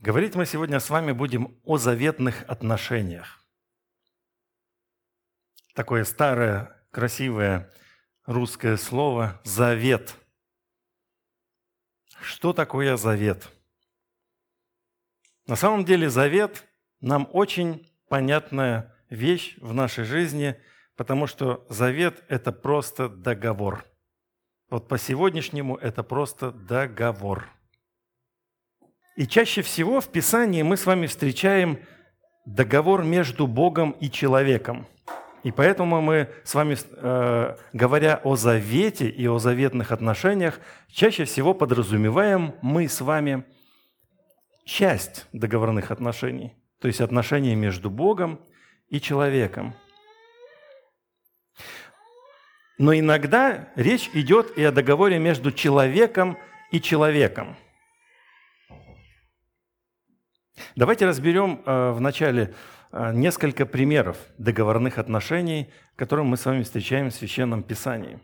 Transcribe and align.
Говорить 0.00 0.34
мы 0.34 0.46
сегодня 0.46 0.80
с 0.80 0.88
вами 0.88 1.12
будем 1.12 1.60
о 1.62 1.76
заветных 1.76 2.42
отношениях. 2.48 3.44
Такое 5.74 6.04
старое, 6.04 6.74
красивое 6.90 7.70
русское 8.24 8.78
слово 8.78 9.38
«завет». 9.44 10.16
Что 12.22 12.54
такое 12.54 12.96
завет? 12.96 13.50
На 15.46 15.54
самом 15.54 15.84
деле 15.84 16.08
завет 16.08 16.66
нам 17.02 17.28
очень 17.30 17.86
понятная 18.08 18.96
вещь 19.10 19.58
в 19.58 19.74
нашей 19.74 20.04
жизни, 20.04 20.58
потому 20.96 21.26
что 21.26 21.66
завет– 21.68 22.24
это 22.28 22.52
просто 22.52 23.10
договор. 23.10 23.84
Вот 24.70 24.88
по 24.88 24.96
сегодняшнему 24.96 25.76
это 25.76 26.02
просто 26.02 26.52
договор– 26.52 27.50
и 29.20 29.26
чаще 29.26 29.60
всего 29.60 30.00
в 30.00 30.08
Писании 30.08 30.62
мы 30.62 30.78
с 30.78 30.86
вами 30.86 31.06
встречаем 31.06 31.78
договор 32.46 33.04
между 33.04 33.46
Богом 33.46 33.90
и 34.00 34.10
человеком. 34.10 34.86
И 35.42 35.52
поэтому 35.52 36.00
мы 36.00 36.30
с 36.42 36.54
вами, 36.54 36.78
э, 36.90 37.56
говоря 37.74 38.18
о 38.24 38.36
завете 38.36 39.10
и 39.10 39.28
о 39.28 39.38
заветных 39.38 39.92
отношениях, 39.92 40.58
чаще 40.88 41.26
всего 41.26 41.52
подразумеваем 41.52 42.54
мы 42.62 42.88
с 42.88 43.02
вами 43.02 43.44
часть 44.64 45.26
договорных 45.34 45.90
отношений, 45.90 46.54
то 46.80 46.88
есть 46.88 47.02
отношения 47.02 47.54
между 47.54 47.90
Богом 47.90 48.40
и 48.88 49.02
человеком. 49.02 49.74
Но 52.78 52.94
иногда 52.94 53.68
речь 53.76 54.08
идет 54.14 54.56
и 54.56 54.64
о 54.64 54.72
договоре 54.72 55.18
между 55.18 55.52
человеком 55.52 56.38
и 56.72 56.80
человеком– 56.80 57.54
Давайте 60.76 61.06
разберем 61.06 61.62
э, 61.64 61.92
вначале 61.92 62.54
э, 62.92 63.12
несколько 63.12 63.66
примеров 63.66 64.16
договорных 64.38 64.98
отношений, 64.98 65.70
которые 65.96 66.26
мы 66.26 66.36
с 66.36 66.44
вами 66.44 66.62
встречаем 66.62 67.10
в 67.10 67.14
Священном 67.14 67.62
Писании. 67.62 68.20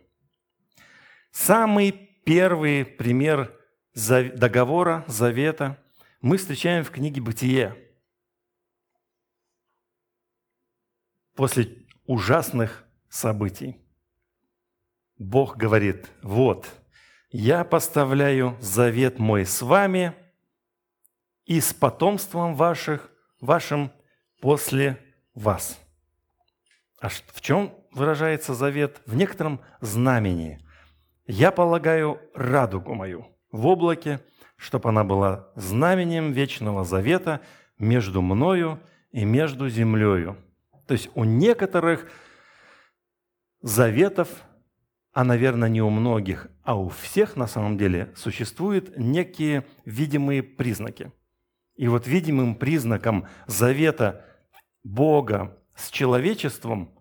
Самый 1.31 1.93
первый 2.25 2.85
пример 2.85 3.53
договора, 3.95 5.05
завета 5.07 5.79
мы 6.21 6.37
встречаем 6.37 6.85
в 6.85 6.91
книге 6.91 7.21
«Бытие». 7.21 7.77
После 11.35 11.87
ужасных 12.07 12.85
событий 13.09 13.77
Бог 15.19 15.57
говорит, 15.57 16.11
вот, 16.23 16.67
я 17.31 17.65
поставляю 17.65 18.57
завет 18.61 19.19
мой 19.19 19.45
с 19.45 19.63
вами– 19.63 20.15
и 21.47 21.61
с 21.61 21.73
потомством 21.73 22.55
ваших, 22.55 23.11
вашим 23.41 23.93
после 24.41 24.99
вас. 25.35 25.81
А 27.01 27.09
в 27.09 27.41
чем 27.41 27.73
выражается 27.93 28.55
завет? 28.55 29.01
В 29.07 29.15
некотором 29.15 29.61
знамени. 29.81 30.61
Я 31.27 31.53
полагаю 31.53 32.21
радугу 32.35 32.95
мою 32.95 33.27
в 33.53 33.67
облаке, 33.67 34.21
чтобы 34.57 34.89
она 34.89 35.05
была 35.05 35.51
знаменем 35.55 36.33
вечного 36.33 36.85
завета 36.85 37.41
между 37.79 38.23
мною 38.23 38.81
и 39.13 39.25
между 39.25 39.69
землею. 39.69 40.37
То 40.87 40.95
есть 40.95 41.11
у 41.15 41.25
некоторых 41.25 42.11
заветов, 43.61 44.29
а, 45.13 45.25
наверное, 45.25 45.69
не 45.69 45.83
у 45.83 45.91
многих, 45.91 46.49
а 46.63 46.79
у 46.79 46.89
всех 46.89 47.37
на 47.37 47.47
самом 47.47 47.79
деле 47.79 48.13
существуют 48.17 48.97
некие 48.97 49.65
видимые 49.85 50.43
признаки– 50.43 51.13
и 51.77 51.89
вот 51.89 52.07
видимым 52.07 52.55
признаком 52.55 53.27
завета 53.47 54.25
Бога 54.83 55.59
с 55.75 55.91
человечеством, 55.91 56.93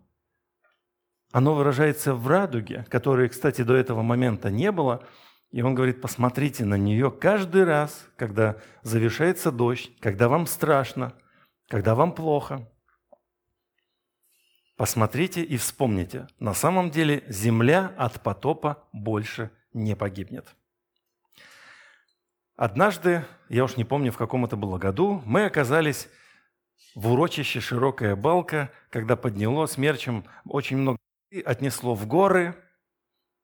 оно 1.31 1.53
выражается 1.53 2.13
в 2.13 2.27
радуге, 2.27 2.85
которой, 2.89 3.29
кстати, 3.29 3.61
до 3.61 3.75
этого 3.75 4.01
момента 4.01 4.49
не 4.49 4.71
было. 4.71 5.05
И 5.51 5.61
он 5.61 5.75
говорит, 5.75 6.01
посмотрите 6.01 6.65
на 6.65 6.75
нее 6.75 7.11
каждый 7.11 7.63
раз, 7.63 8.09
когда 8.17 8.57
завершается 8.83 9.51
дождь, 9.51 9.91
когда 9.99 10.27
вам 10.27 10.47
страшно, 10.47 11.13
когда 11.69 11.95
вам 11.95 12.13
плохо. 12.13 12.69
Посмотрите 14.75 15.41
и 15.41 15.55
вспомните, 15.55 16.27
на 16.39 16.53
самом 16.53 16.91
деле 16.91 17.23
земля 17.29 17.93
от 17.97 18.21
потопа 18.21 18.87
больше 18.91 19.51
не 19.71 19.95
погибнет. 19.95 20.53
Однажды, 22.55 23.25
я 23.49 23.65
уж 23.65 23.75
не 23.75 23.83
помню, 23.83 24.13
в 24.13 24.17
каком 24.17 24.45
это 24.45 24.55
было 24.55 24.77
году, 24.77 25.21
мы 25.25 25.45
оказались 25.45 26.07
в 26.95 27.11
урочище 27.11 27.59
«Широкая 27.59 28.15
балка», 28.15 28.71
когда 28.89 29.17
подняло 29.17 29.65
смерчем 29.65 30.23
очень 30.45 30.77
много 30.77 30.97
отнесло 31.43 31.95
в 31.95 32.07
горы. 32.07 32.55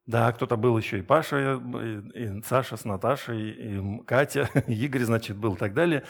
Да, 0.06 0.32
кто-то 0.32 0.56
был 0.56 0.78
еще 0.78 0.98
и 0.98 1.02
Паша, 1.02 1.60
и 2.14 2.42
Саша 2.42 2.78
с 2.78 2.86
Наташей, 2.86 3.50
и 3.50 4.02
Катя, 4.04 4.48
и 4.66 4.72
Игорь, 4.84 5.02
значит, 5.02 5.36
был 5.36 5.54
и 5.54 5.58
так 5.58 5.74
далее. 5.74 6.04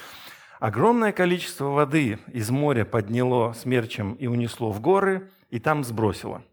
Огромное 0.60 1.10
количество 1.10 1.64
воды 1.66 2.20
из 2.28 2.50
моря 2.50 2.84
подняло 2.84 3.52
смерчем 3.52 4.14
и 4.14 4.28
унесло 4.28 4.70
в 4.70 4.80
горы, 4.80 5.28
и 5.50 5.58
там 5.58 5.82
сбросило. 5.82 6.44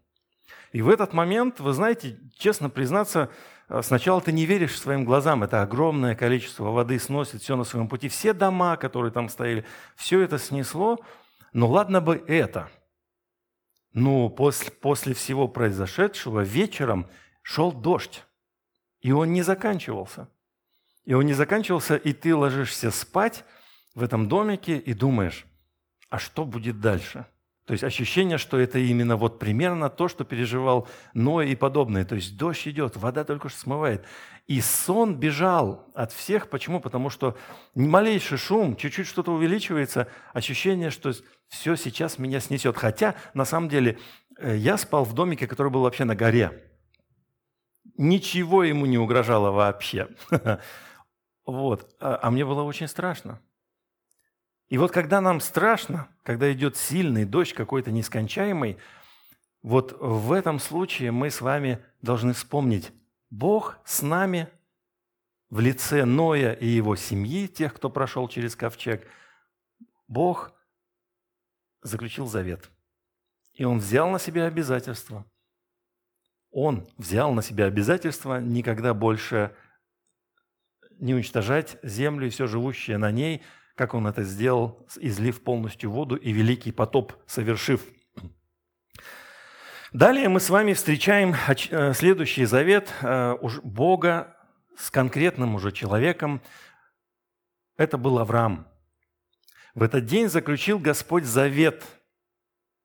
И 0.72 0.82
в 0.82 0.88
этот 0.88 1.12
момент, 1.12 1.60
вы 1.60 1.72
знаете, 1.72 2.18
честно 2.36 2.68
признаться, 2.70 3.30
сначала 3.82 4.20
ты 4.20 4.32
не 4.32 4.46
веришь 4.46 4.78
своим 4.78 5.04
глазам, 5.04 5.42
это 5.42 5.62
огромное 5.62 6.14
количество 6.14 6.70
воды 6.70 6.98
сносит 6.98 7.42
все 7.42 7.56
на 7.56 7.64
своем 7.64 7.88
пути, 7.88 8.08
все 8.08 8.32
дома, 8.32 8.76
которые 8.76 9.12
там 9.12 9.28
стояли, 9.28 9.64
все 9.96 10.20
это 10.20 10.38
снесло, 10.38 10.98
но 11.52 11.68
ладно 11.68 12.00
бы 12.00 12.22
это. 12.26 12.68
Но 13.92 14.28
после, 14.28 14.70
после 14.70 15.14
всего 15.14 15.48
произошедшего 15.48 16.40
вечером 16.40 17.08
шел 17.42 17.72
дождь, 17.72 18.24
и 19.00 19.12
он 19.12 19.32
не 19.32 19.42
заканчивался. 19.42 20.28
И 21.04 21.14
он 21.14 21.26
не 21.26 21.32
заканчивался, 21.32 21.96
и 21.96 22.12
ты 22.12 22.34
ложишься 22.34 22.90
спать 22.90 23.44
в 23.94 24.02
этом 24.02 24.28
домике 24.28 24.78
и 24.78 24.94
думаешь, 24.94 25.46
а 26.08 26.18
что 26.18 26.44
будет 26.44 26.80
дальше– 26.80 27.26
то 27.70 27.74
есть 27.74 27.84
ощущение, 27.84 28.36
что 28.36 28.58
это 28.58 28.80
именно 28.80 29.16
вот 29.16 29.38
примерно 29.38 29.90
то, 29.90 30.08
что 30.08 30.24
переживал 30.24 30.88
Ной 31.14 31.50
и 31.50 31.54
подобное. 31.54 32.04
То 32.04 32.16
есть 32.16 32.36
дождь 32.36 32.66
идет, 32.66 32.96
вода 32.96 33.22
только 33.22 33.48
что 33.48 33.60
смывает. 33.60 34.04
И 34.48 34.60
сон 34.60 35.14
бежал 35.14 35.86
от 35.94 36.10
всех. 36.10 36.50
Почему? 36.50 36.80
Потому 36.80 37.10
что 37.10 37.38
малейший 37.76 38.38
шум, 38.38 38.74
чуть-чуть 38.74 39.06
что-то 39.06 39.30
увеличивается, 39.30 40.08
ощущение, 40.32 40.90
что 40.90 41.12
все 41.46 41.76
сейчас 41.76 42.18
меня 42.18 42.40
снесет. 42.40 42.76
Хотя, 42.76 43.14
на 43.34 43.44
самом 43.44 43.68
деле, 43.68 44.00
э, 44.38 44.56
я 44.56 44.76
спал 44.76 45.04
в 45.04 45.14
домике, 45.14 45.46
который 45.46 45.70
был 45.70 45.82
вообще 45.82 46.02
на 46.02 46.16
горе. 46.16 46.72
Ничего 47.96 48.64
ему 48.64 48.84
не 48.86 48.98
угрожало 48.98 49.52
вообще. 49.52 50.08
Вот. 51.46 51.96
А, 52.00 52.18
а 52.20 52.30
мне 52.30 52.44
было 52.44 52.62
очень 52.62 52.86
страшно. 52.88 53.40
И 54.70 54.78
вот 54.78 54.92
когда 54.92 55.20
нам 55.20 55.40
страшно, 55.40 56.08
когда 56.22 56.50
идет 56.52 56.76
сильный 56.76 57.24
дождь 57.24 57.52
какой-то 57.52 57.90
нескончаемый, 57.90 58.78
вот 59.62 59.96
в 60.00 60.32
этом 60.32 60.60
случае 60.60 61.10
мы 61.10 61.30
с 61.30 61.40
вами 61.40 61.84
должны 62.02 62.32
вспомнить, 62.32 62.92
Бог 63.30 63.78
с 63.84 64.00
нами 64.00 64.48
в 65.50 65.58
лице 65.58 66.04
Ноя 66.04 66.52
и 66.52 66.68
его 66.68 66.94
семьи, 66.94 67.48
тех, 67.48 67.74
кто 67.74 67.90
прошел 67.90 68.28
через 68.28 68.54
ковчег, 68.54 69.06
Бог 70.06 70.52
заключил 71.82 72.26
завет. 72.26 72.70
И 73.54 73.64
Он 73.64 73.78
взял 73.80 74.08
на 74.08 74.20
себя 74.20 74.46
обязательство. 74.46 75.26
Он 76.52 76.86
взял 76.96 77.32
на 77.32 77.42
себя 77.42 77.66
обязательство 77.66 78.40
никогда 78.40 78.94
больше 78.94 79.54
не 81.00 81.14
уничтожать 81.14 81.76
землю 81.82 82.28
и 82.28 82.30
все 82.30 82.46
живущее 82.46 82.96
на 82.96 83.10
ней– 83.10 83.42
как 83.80 83.94
он 83.94 84.06
это 84.06 84.24
сделал, 84.24 84.86
излив 84.96 85.42
полностью 85.42 85.90
воду 85.90 86.14
и 86.14 86.32
великий 86.32 86.70
потоп 86.70 87.14
совершив. 87.26 87.80
Далее 89.94 90.28
мы 90.28 90.38
с 90.38 90.50
вами 90.50 90.74
встречаем 90.74 91.34
э, 91.48 91.94
следующий 91.94 92.44
завет 92.44 92.92
э, 93.00 93.36
Бога 93.62 94.36
с 94.76 94.90
конкретным 94.90 95.54
уже 95.54 95.72
человеком. 95.72 96.42
Это 97.78 97.96
был 97.96 98.18
Авраам. 98.18 98.68
В 99.74 99.82
этот 99.82 100.04
день 100.04 100.28
заключил 100.28 100.78
Господь 100.78 101.24
завет 101.24 101.82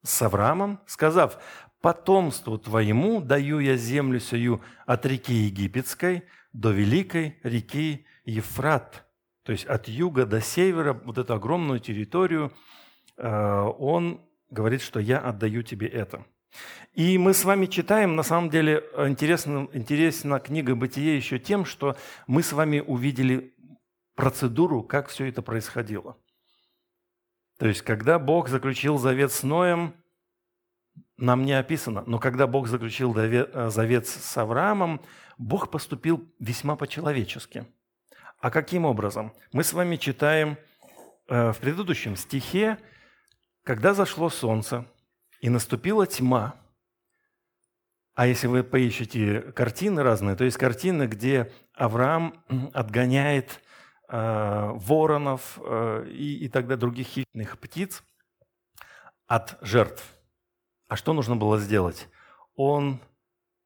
с 0.01 0.21
Авраамом, 0.21 0.79
сказав, 0.85 1.43
«Потомству 1.81 2.57
твоему 2.57 3.19
даю 3.19 3.59
я 3.59 3.75
землю 3.75 4.21
сию 4.21 4.61
от 4.85 5.05
реки 5.05 5.33
Египетской 5.33 6.23
до 6.53 6.71
великой 6.71 7.37
реки 7.43 8.07
Ефрат, 8.23 9.04
то 9.45 9.51
есть 9.51 9.65
от 9.65 9.87
юга 9.87 10.25
до 10.25 10.41
севера, 10.41 10.93
вот 10.93 11.19
эту 11.19 11.35
огромную 11.35 11.79
территорию, 11.79 12.51
э, 13.15 13.61
он 13.77 14.19
говорит, 14.49 14.81
что 14.81 14.99
я 14.99 15.19
отдаю 15.19 15.61
тебе 15.61 15.87
это. 15.87 16.25
И 16.93 17.19
мы 17.19 17.35
с 17.35 17.45
вами 17.45 17.67
читаем, 17.67 18.15
на 18.15 18.23
самом 18.23 18.49
деле, 18.49 18.83
интересна, 18.97 19.69
интересна 19.73 20.39
книга 20.39 20.75
«Бытие» 20.75 21.15
еще 21.15 21.37
тем, 21.37 21.63
что 21.65 21.95
мы 22.25 22.41
с 22.41 22.53
вами 22.53 22.79
увидели 22.79 23.53
процедуру, 24.15 24.81
как 24.81 25.09
все 25.09 25.27
это 25.29 25.43
происходило. 25.43 26.17
То 27.59 27.67
есть, 27.67 27.83
когда 27.83 28.17
Бог 28.17 28.49
заключил 28.49 28.97
завет 28.97 29.31
с 29.31 29.43
Ноем, 29.43 29.93
нам 31.17 31.45
не 31.45 31.53
описано, 31.53 32.03
но 32.07 32.17
когда 32.17 32.47
Бог 32.47 32.67
заключил 32.67 33.15
э, 33.15 33.69
завет 33.69 34.07
с 34.07 34.37
Авраамом, 34.37 35.01
Бог 35.37 35.69
поступил 35.69 36.27
весьма 36.39 36.75
по-человечески. 36.75 37.67
А 38.39 38.51
каким 38.51 38.85
образом? 38.85 39.33
Мы 39.51 39.63
с 39.63 39.73
вами 39.73 39.95
читаем 39.95 40.57
э, 41.27 41.51
в 41.51 41.57
предыдущем 41.59 42.15
стихе, 42.15 42.77
когда 43.63 43.93
зашло 43.93 44.29
солнце 44.29 44.85
и 45.41 45.49
наступила 45.49 46.05
тьма. 46.05 46.55
А 48.13 48.27
если 48.27 48.47
вы 48.47 48.63
поищете 48.63 49.41
картины 49.53 50.03
разные, 50.03 50.35
то 50.35 50.43
есть 50.43 50.57
картины, 50.57 51.07
где 51.07 51.51
Авраам 51.73 52.43
отгоняет 52.73 53.61
э, 54.09 54.71
воронов 54.73 55.59
э, 55.61 56.07
и, 56.11 56.45
и 56.45 56.49
тогда 56.49 56.77
других 56.77 57.07
хищных 57.07 57.59
птиц 57.59 58.03
от 59.27 59.57
жертв. 59.61 60.03
А 60.87 60.95
что 60.95 61.13
нужно 61.13 61.35
было 61.35 61.57
сделать? 61.57 62.07
Он 62.55 63.01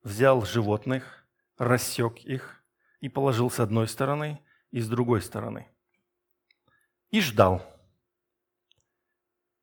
взял 0.04 0.46
животных, 0.46 1.28
рассек 1.58 2.20
их 2.20 2.64
и 3.02 3.10
положил 3.10 3.52
с 3.52 3.60
одной 3.60 3.88
стороны 3.88 4.40
и 4.72 4.80
с 4.80 4.88
другой 4.88 5.22
стороны. 5.22 5.68
И 7.10 7.22
ждал. 7.22 7.66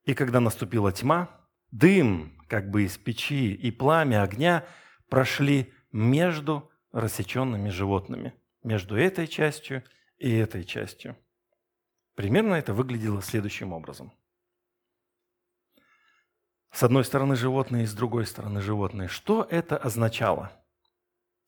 И 0.05 0.15
когда 0.15 0.41
наступила 0.41 0.93
тьма, 0.93 1.29
дым, 1.71 2.37
как 2.49 2.71
бы 2.71 2.85
из 2.85 2.97
печи, 2.97 3.55
и 3.55 3.71
пламя 3.71 4.23
огня 4.23 4.65
прошли 5.09 5.73
между 5.93 6.71
рассеченными 6.93 7.69
животными, 7.69 8.35
между 8.63 8.97
этой 8.97 9.27
частью 9.27 9.85
и 10.19 10.33
этой 10.33 10.65
частью. 10.65 11.17
Примерно 12.15 12.55
это 12.55 12.73
выглядело 12.73 13.21
следующим 13.21 13.73
образом. 13.73 14.13
С 16.73 16.83
одной 16.83 17.05
стороны 17.05 17.37
животные, 17.37 17.87
с 17.87 17.95
другой 17.95 18.27
стороны 18.27 18.61
животные. 18.61 19.09
Что 19.09 19.47
это 19.51 19.77
означало? 19.77 20.53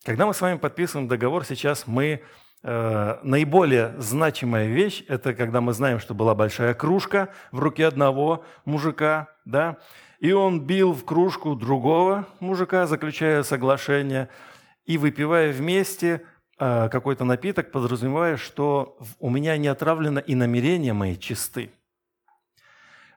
Когда 0.04 0.26
мы 0.26 0.34
с 0.34 0.40
вами 0.40 0.58
подписываем 0.58 1.08
договор, 1.08 1.44
сейчас 1.44 1.87
мы 1.87 2.22
наиболее 2.62 3.94
значимая 3.99 4.66
вещь– 4.66 5.05
это 5.08 5.32
когда 5.34 5.60
мы 5.60 5.72
знаем, 5.72 6.00
что 6.00 6.14
была 6.14 6.34
большая 6.34 6.75
кружка 6.75 7.28
в 7.52 7.60
руке 7.60 7.87
одного 7.87 8.44
мужика, 8.64 9.28
да, 9.44 9.78
и 10.19 10.32
он 10.32 10.66
бил 10.66 10.93
в 10.93 11.05
кружку 11.05 11.55
другого 11.55 12.26
мужика, 12.40 12.87
заключая 12.87 13.43
соглашение, 13.43 14.28
и 14.84 14.99
выпивая 14.99 15.52
вместе 15.52 16.22
э, 16.58 16.88
какой-то 16.90 17.25
напиток, 17.25 17.70
подразумевая, 17.70 18.37
что 18.37 18.99
у 19.20 19.31
меня 19.31 19.56
не 19.56 19.69
отравлено 19.69 20.19
и 20.19 20.34
намерения 20.34 20.93
мои 20.93 21.16
чисты. 21.16 21.70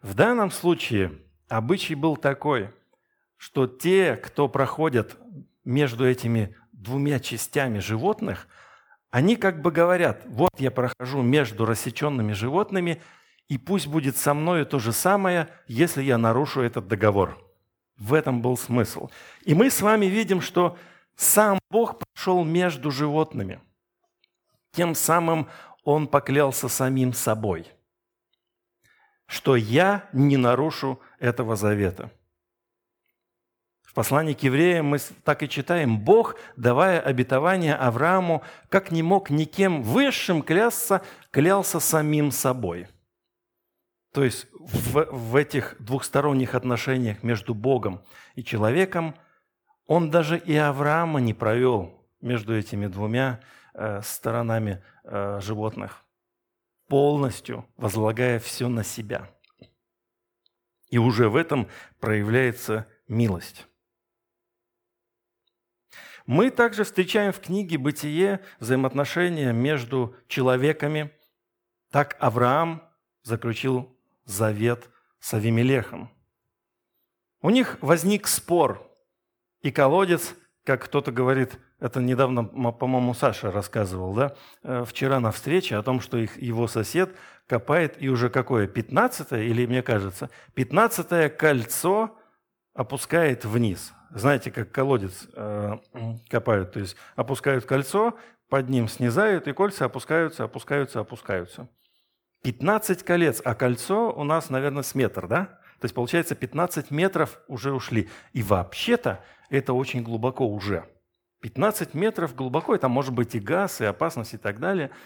В 0.01 0.13
данном 0.13 0.51
случае 0.51 1.13
обычай 1.47 1.95
был 1.95 2.17
такой, 2.17 2.69
что 3.37 3.65
те, 3.65 4.15
кто 4.15 4.47
проходят 4.47 5.17
между 5.63 6.07
этими 6.07 6.55
двумя 6.71 7.19
частями 7.19 7.79
животных, 7.79 8.47
они 9.11 9.35
как 9.35 9.61
бы 9.61 9.71
говорят, 9.71 10.23
вот 10.25 10.51
я 10.57 10.71
прохожу 10.71 11.21
между 11.21 11.65
рассеченными 11.65 12.31
животными, 12.31 13.01
и 13.49 13.57
пусть 13.57 13.87
будет 13.87 14.15
со 14.15 14.33
мною 14.33 14.65
то 14.65 14.79
же 14.79 14.93
самое, 14.93 15.49
если 15.67 16.01
я 16.01 16.17
нарушу 16.17 16.61
этот 16.61 16.87
договор. 16.87 17.37
В 17.97 18.13
этом 18.13 18.41
был 18.41 18.57
смысл. 18.57 19.09
И 19.43 19.53
мы 19.53 19.69
с 19.69 19.81
вами 19.81 20.05
видим, 20.05 20.39
что 20.39 20.77
сам 21.15 21.59
Бог 21.69 21.99
пошел 21.99 22.43
между 22.45 22.89
животными. 22.89 23.59
Тем 24.71 24.95
самым 24.95 25.49
Он 25.83 26.07
поклялся 26.07 26.69
самим 26.69 27.11
собой, 27.11 27.67
что 29.27 29.57
я 29.57 30.09
не 30.13 30.37
нарушу 30.37 31.01
этого 31.19 31.57
завета– 31.57 32.11
в 33.91 33.93
послании 33.93 34.33
к 34.33 34.43
евреям 34.43 34.85
мы 34.85 34.99
так 35.25 35.43
и 35.43 35.49
читаем, 35.49 35.99
Бог, 35.99 36.37
давая 36.55 37.01
обетование 37.01 37.75
Аврааму, 37.75 38.41
как 38.69 38.89
не 38.89 39.03
мог 39.03 39.29
никем 39.29 39.83
высшим 39.83 40.43
клясться, 40.43 41.01
клялся 41.29 41.81
самим 41.81 42.31
собой. 42.31 42.87
То 44.13 44.23
есть 44.23 44.47
в, 44.53 45.07
в 45.11 45.35
этих 45.35 45.75
двухсторонних 45.79 46.55
отношениях 46.55 47.21
между 47.21 47.53
Богом 47.53 48.01
и 48.35 48.45
человеком 48.45 49.13
он 49.87 50.09
даже 50.09 50.37
и 50.37 50.55
Авраама 50.55 51.19
не 51.19 51.33
провел 51.33 52.01
между 52.21 52.57
этими 52.57 52.87
двумя 52.87 53.41
э, 53.73 54.01
сторонами 54.03 54.81
э, 55.03 55.41
животных, 55.41 56.05
полностью 56.87 57.65
возлагая 57.75 58.39
все 58.39 58.69
на 58.69 58.85
себя. 58.85 59.29
И 60.87 60.97
уже 60.97 61.27
в 61.27 61.35
этом 61.35 61.67
проявляется 61.99 62.87
милость. 63.09 63.67
Мы 66.31 66.49
также 66.49 66.85
встречаем 66.85 67.33
в 67.33 67.41
книге 67.41 67.77
«Бытие» 67.77 68.39
взаимоотношения 68.61 69.51
между 69.51 70.15
человеками. 70.29 71.11
Так 71.91 72.15
Авраам 72.21 72.83
заключил 73.21 73.93
завет 74.23 74.89
с 75.19 75.33
Авимелехом. 75.33 76.09
У 77.41 77.49
них 77.49 77.77
возник 77.81 78.27
спор, 78.29 78.89
и 79.61 79.71
колодец, 79.71 80.33
как 80.63 80.85
кто-то 80.85 81.11
говорит, 81.11 81.59
это 81.81 81.99
недавно, 81.99 82.45
по-моему, 82.45 83.13
Саша 83.13 83.51
рассказывал, 83.51 84.13
да, 84.13 84.33
э, 84.63 84.85
вчера 84.87 85.19
на 85.19 85.31
встрече 85.31 85.75
о 85.75 85.83
том, 85.83 85.99
что 85.99 86.17
их, 86.17 86.41
его 86.41 86.67
сосед 86.67 87.13
копает, 87.45 88.01
и 88.01 88.07
уже 88.07 88.29
какое, 88.29 88.67
15 88.67 89.33
или, 89.33 89.65
мне 89.65 89.83
кажется, 89.83 90.29
15 90.53 91.35
кольцо 91.35 92.17
опускает 92.73 93.45
вниз 93.45 93.93
знаете, 94.13 94.51
как 94.51 94.71
колодец 94.71 95.27
э, 95.33 95.77
копают, 96.29 96.73
то 96.73 96.79
есть 96.79 96.95
опускают 97.15 97.65
кольцо, 97.65 98.15
под 98.49 98.69
ним 98.69 98.87
снизают, 98.87 99.47
и 99.47 99.53
кольца 99.53 99.85
опускаются, 99.85 100.43
опускаются, 100.43 100.99
опускаются. 100.99 101.69
15 102.43 103.03
колец, 103.03 103.41
а 103.43 103.55
кольцо 103.55 104.11
у 104.11 104.23
нас, 104.23 104.49
наверное, 104.49 104.83
с 104.83 104.95
метр, 104.95 105.27
да? 105.27 105.45
То 105.79 105.85
есть, 105.85 105.95
получается, 105.95 106.35
15 106.35 106.91
метров 106.91 107.39
уже 107.47 107.71
ушли. 107.71 108.09
И 108.33 108.43
вообще-то 108.43 109.23
это 109.49 109.73
очень 109.73 110.03
глубоко 110.03 110.47
уже. 110.47 110.85
15 111.41 111.93
метров 111.93 112.35
глубоко, 112.35 112.75
это 112.75 112.87
может 112.87 113.13
быть 113.13 113.35
и 113.35 113.39
газ, 113.39 113.81
и 113.81 113.85
опасность, 113.85 114.33
и 114.33 114.37
так 114.37 114.59
далее– 114.59 114.91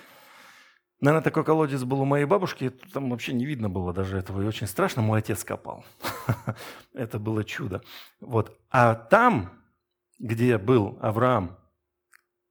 Наверное, 1.05 1.23
такой 1.23 1.43
колодец 1.43 1.83
был 1.83 2.01
у 2.01 2.05
моей 2.05 2.25
бабушки, 2.25 2.71
там 2.91 3.11
вообще 3.11 3.31
не 3.33 3.45
видно 3.45 3.69
было 3.69 3.93
даже 3.93 4.17
этого, 4.17 4.41
и 4.41 4.47
очень 4.47 4.65
страшно, 4.65 5.03
мой 5.03 5.19
отец 5.19 5.43
копал. 5.43 5.85
Это 6.95 7.19
было 7.19 7.43
чудо. 7.43 7.83
Вот. 8.19 8.57
А 8.71 8.95
там, 8.95 9.51
где 10.17 10.57
был 10.57 10.97
Авраам, 10.99 11.59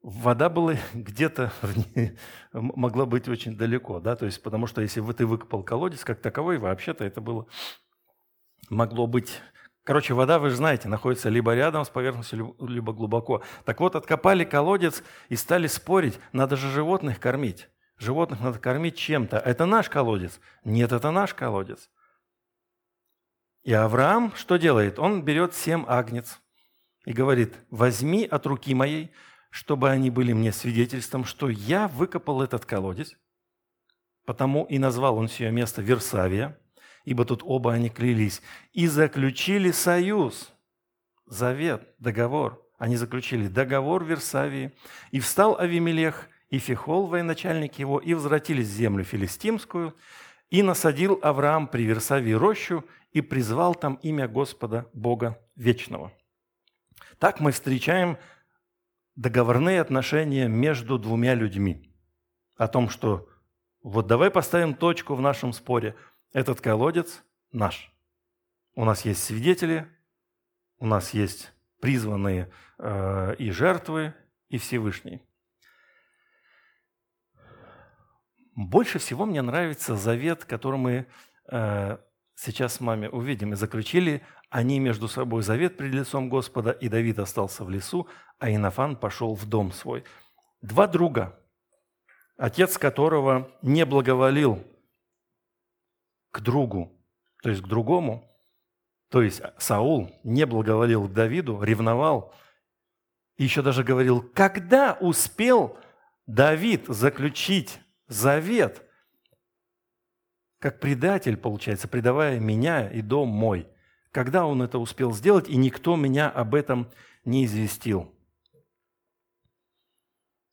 вода 0.02 0.49
была 0.49 0.76
где-то, 0.94 1.52
могла 2.52 3.06
быть 3.06 3.26
очень 3.26 3.56
далеко, 3.56 3.99
да, 3.99 4.14
то 4.14 4.25
есть 4.25 4.40
потому 4.40 4.68
что 4.68 4.82
если 4.82 5.00
ты 5.14 5.26
выкопал 5.26 5.64
колодец 5.64 6.04
как 6.04 6.20
таковой, 6.20 6.58
вообще-то 6.58 7.02
это 7.04 7.20
было, 7.20 7.49
могло 8.70 9.08
быть 9.08 9.40
Короче, 9.82 10.14
вода, 10.14 10.38
вы 10.38 10.50
же 10.50 10.56
знаете, 10.56 10.88
находится 10.88 11.28
либо 11.28 11.54
рядом 11.54 11.84
с 11.84 11.90
поверхностью, 11.90 12.56
либо 12.61 12.92
глубоко. 12.92 13.42
Так 13.66 13.80
вот, 13.80 13.96
откопали 13.96 14.44
колодец 14.44 15.02
и 15.28 15.34
стали 15.37 15.66
спорить, 15.66 16.18
надо 16.32 16.56
же 16.56 16.70
животных 16.70 17.18
кормить. 17.18 17.68
Животных 17.98 18.40
надо 18.40 18.58
кормить 18.58 18.96
чем-то. 18.96 19.38
Это 19.38 19.66
наш 19.66 19.88
колодец. 19.88 20.40
Нет, 20.64 20.92
это 20.92 21.10
наш 21.10 21.34
колодец. 21.34 21.88
И 23.62 23.72
Авраам 23.72 24.34
что 24.34 24.56
делает? 24.56 24.98
Он 24.98 25.22
берет 25.22 25.54
семь 25.54 25.84
агнец 25.86 26.40
и 27.06 27.12
говорит, 27.12 27.54
возьми 27.70 28.24
от 28.24 28.46
руки 28.46 28.74
моей, 28.74 29.10
чтобы 29.50 29.90
они 29.90 30.10
были 30.10 30.32
мне 30.32 30.52
свидетельством, 30.52 31.24
что 31.24 31.48
я 31.48 31.88
выкопал 31.88 32.42
этот 32.42 32.66
колодец. 32.66 33.16
Потому 34.26 34.64
и 34.64 34.78
назвал 34.78 35.16
он 35.16 35.28
все 35.28 35.50
место 35.50 35.80
Версавия, 35.80 36.58
ибо 37.04 37.24
тут 37.24 37.42
оба 37.44 37.72
они 37.72 37.88
клялись. 37.88 38.42
И 38.72 38.86
заключили 38.86 39.70
союз, 39.70 40.52
завет, 41.26 41.94
договор. 41.98 42.60
Они 42.78 42.96
заключили 42.96 43.46
договор 43.46 44.02
в 44.02 44.08
Версавии. 44.08 44.72
И 45.10 45.20
встал 45.20 45.58
Авимелех 45.58 46.28
и 46.54 46.58
Фихол, 46.58 47.08
военачальник 47.08 47.80
его, 47.80 47.99
и 47.99 48.14
возвратились 48.14 48.68
в 48.68 48.76
землю 48.76 49.02
филистимскую, 49.02 49.96
и 50.50 50.62
насадил 50.62 51.18
Авраам 51.20 51.66
при 51.66 51.82
Версавии 51.82 52.30
рощу, 52.30 52.84
и 53.11 53.20
призвал 53.23 53.75
там 53.75 53.94
имя 54.02 54.28
Господа 54.28 54.88
Бога 54.92 55.40
Вечного. 55.56 56.12
Так 57.18 57.40
мы 57.40 57.50
встречаем 57.50 58.18
договорные 59.16 59.80
отношения 59.80 60.46
между 60.46 60.96
двумя 60.96 61.34
людьми. 61.34 61.92
О 62.56 62.68
том, 62.68 62.88
что 62.88 63.28
вот 63.82 64.06
давай 64.06 64.30
поставим 64.30 64.75
точку 64.75 65.16
в 65.16 65.20
нашем 65.20 65.52
споре. 65.52 65.96
Этот 66.32 66.61
колодец 66.61 67.25
наш. 67.50 67.92
У 68.76 68.84
нас 68.84 69.04
есть 69.04 69.25
свидетели, 69.25 69.88
у 70.78 70.87
нас 70.87 71.14
есть 71.14 71.52
призванные 71.80 72.52
э, 72.78 73.34
и 73.38 73.50
жертвы, 73.50 74.14
и 74.50 74.58
Всевышний. 74.58 75.20
Больше 78.56 78.99
всего 78.99 79.26
мне 79.26 79.42
нравится 79.42 79.96
завет, 79.96 80.44
который 80.44 80.78
мы 80.78 81.06
э, 81.50 81.99
сейчас 82.34 82.75
с 82.75 82.80
вами 82.80 83.08
увидим. 83.08 83.52
И 83.52 83.56
заключили 83.56 84.23
они 84.50 84.78
между 84.78 85.08
собой 85.08 85.42
завет 85.42 85.76
пред 85.76 85.92
лицом 85.92 86.28
Господа, 86.28 86.70
и 86.70 86.88
Давид 86.88 87.18
остался 87.18 87.64
в 87.64 87.70
лесу, 87.70 88.08
а 88.38 88.50
Инофан 88.50 88.96
пошел 88.96 89.34
в 89.34 89.46
дом 89.46 89.73
свой. 89.73 90.04
Два 90.62 90.87
друга, 90.87 91.38
отец 92.37 92.78
которого 92.78 93.50
не 93.62 93.84
благоволил 93.84 94.64
к 96.30 96.40
другу, 96.40 96.92
то 97.42 97.50
есть 97.50 97.62
к 97.62 97.66
другому, 97.66 98.30
то 99.11 99.23
есть 99.23 99.42
Саул 99.58 100.11
не 100.23 100.46
благоволил 100.46 101.08
к 101.08 101.12
Давиду, 101.12 101.62
ревновал, 101.62 102.32
и 103.37 103.44
еще 103.44 103.62
даже 103.62 103.82
говорил, 103.82 104.23
когда 104.23 104.96
успел 105.00 105.76
Давид 106.26 106.87
заключить 106.87 107.80
завет, 108.08 108.82
как 110.58 110.80
предатель, 110.80 111.37
получается, 111.37 111.88
предавая 111.88 112.38
меня 112.40 112.90
и 112.90 113.02
дом 113.02 113.28
мой. 113.28 113.68
Когда 114.11 114.46
он 114.46 114.62
это 114.62 114.78
успел 114.78 115.12
сделать, 115.12 115.49
и 115.49 115.56
никто 115.56 115.96
меня 115.96 116.30
об 116.30 116.54
этом 116.54 116.90
не 117.25 117.44
известил. 117.44 118.14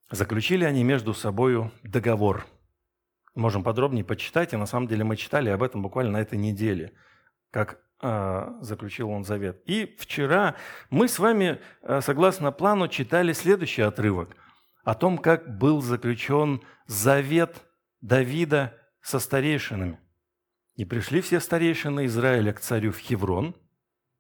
Заключили 0.10 0.66
они 0.66 0.84
между 0.84 1.14
собой 1.14 1.72
договор. 1.84 2.46
Можем 3.36 3.64
подробнее 3.64 4.04
почитать, 4.04 4.52
и 4.52 4.58
на 4.58 4.66
самом 4.66 4.88
деле 4.88 5.06
мы 5.06 5.16
читали 5.16 5.50
об 5.50 5.64
этом 5.64 5.82
буквально 5.82 6.14
на 6.14 6.22
этой 6.22 6.38
неделе, 6.38 6.92
как 7.50 7.80
э, 8.02 8.54
заключил 8.60 9.10
он 9.10 9.24
завет. 9.24 9.62
И 9.66 9.96
вчера 9.98 10.56
мы 10.90 11.08
с 11.08 11.18
вами, 11.18 11.62
э, 11.84 12.02
согласно 12.02 12.52
плану, 12.52 12.90
читали 12.90 13.32
следующий 13.32 13.84
отрывок 13.84 14.36
о 14.84 14.94
том, 14.94 15.18
как 15.18 15.58
был 15.58 15.82
заключен 15.82 16.62
завет 16.88 17.64
Давида 18.02 18.78
со 19.02 19.20
старейшинами. 19.20 20.00
И 20.76 20.86
пришли 20.86 21.22
все 21.22 21.40
старейшины 21.40 22.06
Израиля 22.06 22.54
к 22.54 22.60
царю 22.60 22.92
в 22.92 22.98
Хеврон, 22.98 23.56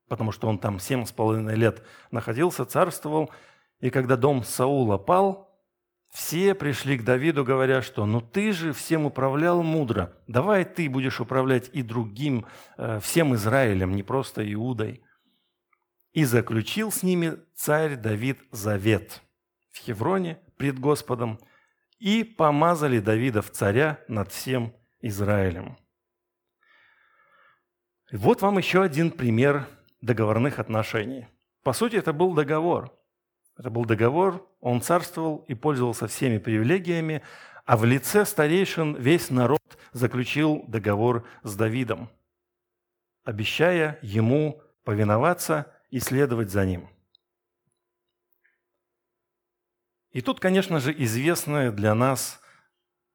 потому 0.07 0.31
что 0.31 0.47
он 0.47 0.59
там 0.59 0.79
семь 0.79 1.05
с 1.05 1.11
половиной 1.11 1.55
лет 1.55 1.83
находился, 2.11 2.65
царствовал. 2.65 3.31
И 3.79 3.89
когда 3.89 4.17
дом 4.17 4.43
Саула 4.43 4.97
пал, 4.97 5.51
все 6.09 6.53
пришли 6.53 6.97
к 6.97 7.05
Давиду, 7.05 7.45
говоря, 7.45 7.81
что 7.81 8.05
«ну 8.05 8.19
ты 8.19 8.51
же 8.51 8.73
всем 8.73 9.05
управлял 9.05 9.63
мудро, 9.63 10.13
давай 10.27 10.65
ты 10.65 10.89
будешь 10.89 11.21
управлять 11.21 11.69
и 11.71 11.81
другим, 11.81 12.45
э, 12.77 12.99
всем 12.99 13.33
Израилем, 13.35 13.95
не 13.95 14.03
просто 14.03 14.53
Иудой». 14.53 15.01
И 16.11 16.25
заключил 16.25 16.91
с 16.91 17.01
ними 17.01 17.37
царь 17.55 17.95
Давид 17.95 18.39
завет 18.51 19.21
в 19.71 19.79
Хевроне 19.79 20.39
пред 20.57 20.79
Господом, 20.79 21.39
и 21.99 22.23
помазали 22.23 22.99
Давида 22.99 23.41
в 23.41 23.51
царя 23.51 23.99
над 24.07 24.31
всем 24.31 24.73
Израилем. 25.01 25.77
Вот 28.11 28.41
вам 28.41 28.57
еще 28.57 28.81
один 28.81 29.11
пример 29.11 29.67
договорных 30.01 30.59
отношений. 30.59 31.27
По 31.63 31.73
сути, 31.73 31.95
это 31.95 32.11
был 32.11 32.33
договор– 32.33 32.91
это 33.61 33.69
был 33.69 33.85
договор, 33.85 34.49
он 34.59 34.81
царствовал 34.81 35.45
и 35.47 35.53
пользовался 35.53 36.07
всеми 36.07 36.37
привилегиями, 36.39 37.21
а 37.65 37.77
в 37.77 37.85
лице 37.85 38.25
старейшин 38.25 38.95
весь 38.95 39.29
народ 39.29 39.61
заключил 39.91 40.63
договор 40.67 41.27
с 41.43 41.55
Давидом, 41.55 42.09
обещая 43.23 43.99
ему 44.01 44.63
повиноваться 44.83 45.71
и 45.91 45.99
следовать 45.99 46.49
за 46.49 46.65
ним. 46.65 46.89
И 50.11 50.21
тут, 50.21 50.39
конечно 50.39 50.79
же, 50.79 50.93
известное 51.03 51.71
для 51.71 51.95
нас 51.95 52.41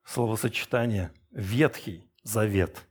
словосочетание 0.04 1.12
«Ветхий 1.30 2.10
Завет». 2.22 2.86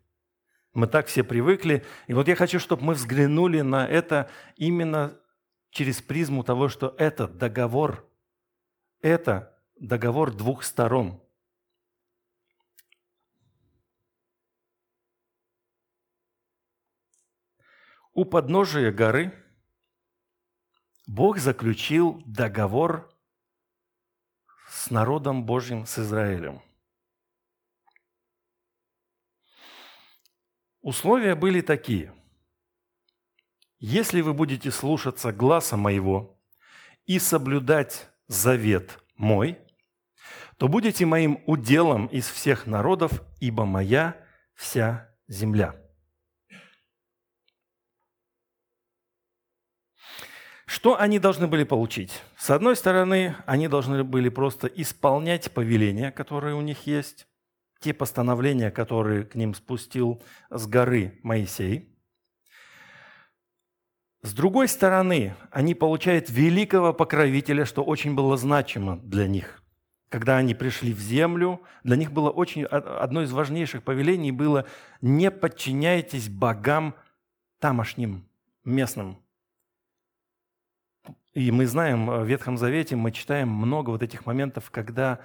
Мы 0.74 0.88
так 0.88 1.08
все 1.08 1.24
привыкли. 1.24 1.86
И 2.08 2.14
вот 2.14 2.28
я 2.28 2.36
хочу, 2.36 2.60
чтобы 2.60 2.84
мы 2.84 2.94
взглянули 2.94 3.62
на 3.62 3.88
это 3.88 4.30
именно 4.58 5.18
через 5.72 6.02
призму 6.02 6.44
того, 6.44 6.70
что 6.70 6.94
этот 6.98 7.38
договор– 7.38 8.08
это 9.02 9.58
договор 9.80 10.32
двух 10.32 10.64
сторон. 10.64 11.22
У 18.14 18.24
подножия 18.24 18.92
горы 18.92 19.34
Бог 21.08 21.38
заключил 21.38 22.22
договор 22.26 23.15
с 24.86 24.92
народом 24.92 25.46
Божьим, 25.46 25.86
с 25.86 26.00
Израилем. 26.00 26.62
Условия 30.82 31.36
были 31.36 31.62
такие– 31.62 32.14
если 33.88 34.22
вы 34.22 34.34
будете 34.34 34.72
слушаться 34.72 35.32
гласа 35.32 35.78
моего 35.78 36.42
и 37.06 37.20
соблюдать 37.20 38.10
завет 38.28 38.98
мой, 39.16 39.60
то 40.58 40.68
будете 40.68 41.06
моим 41.06 41.44
уделом 41.46 42.08
из 42.08 42.28
всех 42.28 42.66
народов, 42.66 43.22
ибо 43.40 43.66
моя 43.66 44.18
вся 44.56 45.14
земля». 45.28 45.85
Что 50.86 51.00
они 51.00 51.18
должны 51.18 51.48
были 51.48 51.64
получить? 51.64 52.22
С 52.38 52.52
одной 52.52 52.76
стороны, 52.76 53.36
они 53.48 53.68
должны 53.68 54.04
были 54.04 54.30
просто 54.30 54.68
исполнять 54.68 55.52
повеления, 55.52 56.12
которые 56.12 56.54
у 56.54 56.62
них 56.62 56.86
есть, 56.86 57.26
те 57.80 57.92
постановления, 57.92 58.70
которые 58.70 59.24
к 59.24 59.34
ним 59.34 59.56
спустил 59.56 60.22
с 60.52 60.68
горы 60.68 61.20
Моисей– 61.24 61.90
с 64.22 64.34
другой 64.34 64.68
стороны, 64.68 65.36
они 65.50 65.74
получают 65.74 66.30
великого 66.30 66.94
покровителя, 66.94 67.66
что 67.66 67.84
очень 67.84 68.14
было 68.14 68.38
значимо 68.38 68.98
для 68.98 69.28
них. 69.28 69.64
Когда 70.10 70.38
они 70.38 70.54
пришли 70.54 70.94
в 70.94 71.00
землю, 71.00 71.62
для 71.84 71.96
них 71.96 72.12
было 72.12 72.30
очень 72.30 72.64
одно 72.64 73.24
из 73.24 73.32
важнейших 73.32 73.82
повелений 73.82 74.32
было 74.32 74.68
не 75.02 75.32
подчиняйтесь 75.32 76.30
богам 76.30 76.94
тамошним, 77.60 78.30
местным. 78.64 79.25
И 81.36 81.52
мы 81.52 81.68
знаем, 81.68 82.08
в 82.08 82.26
Ветхом 82.26 82.58
Завете 82.58 82.96
мы 82.96 83.12
читаем 83.12 83.50
много 83.50 83.92
вот 83.92 84.02
этих 84.02 84.26
моментов, 84.26 84.72
когда, 84.72 85.20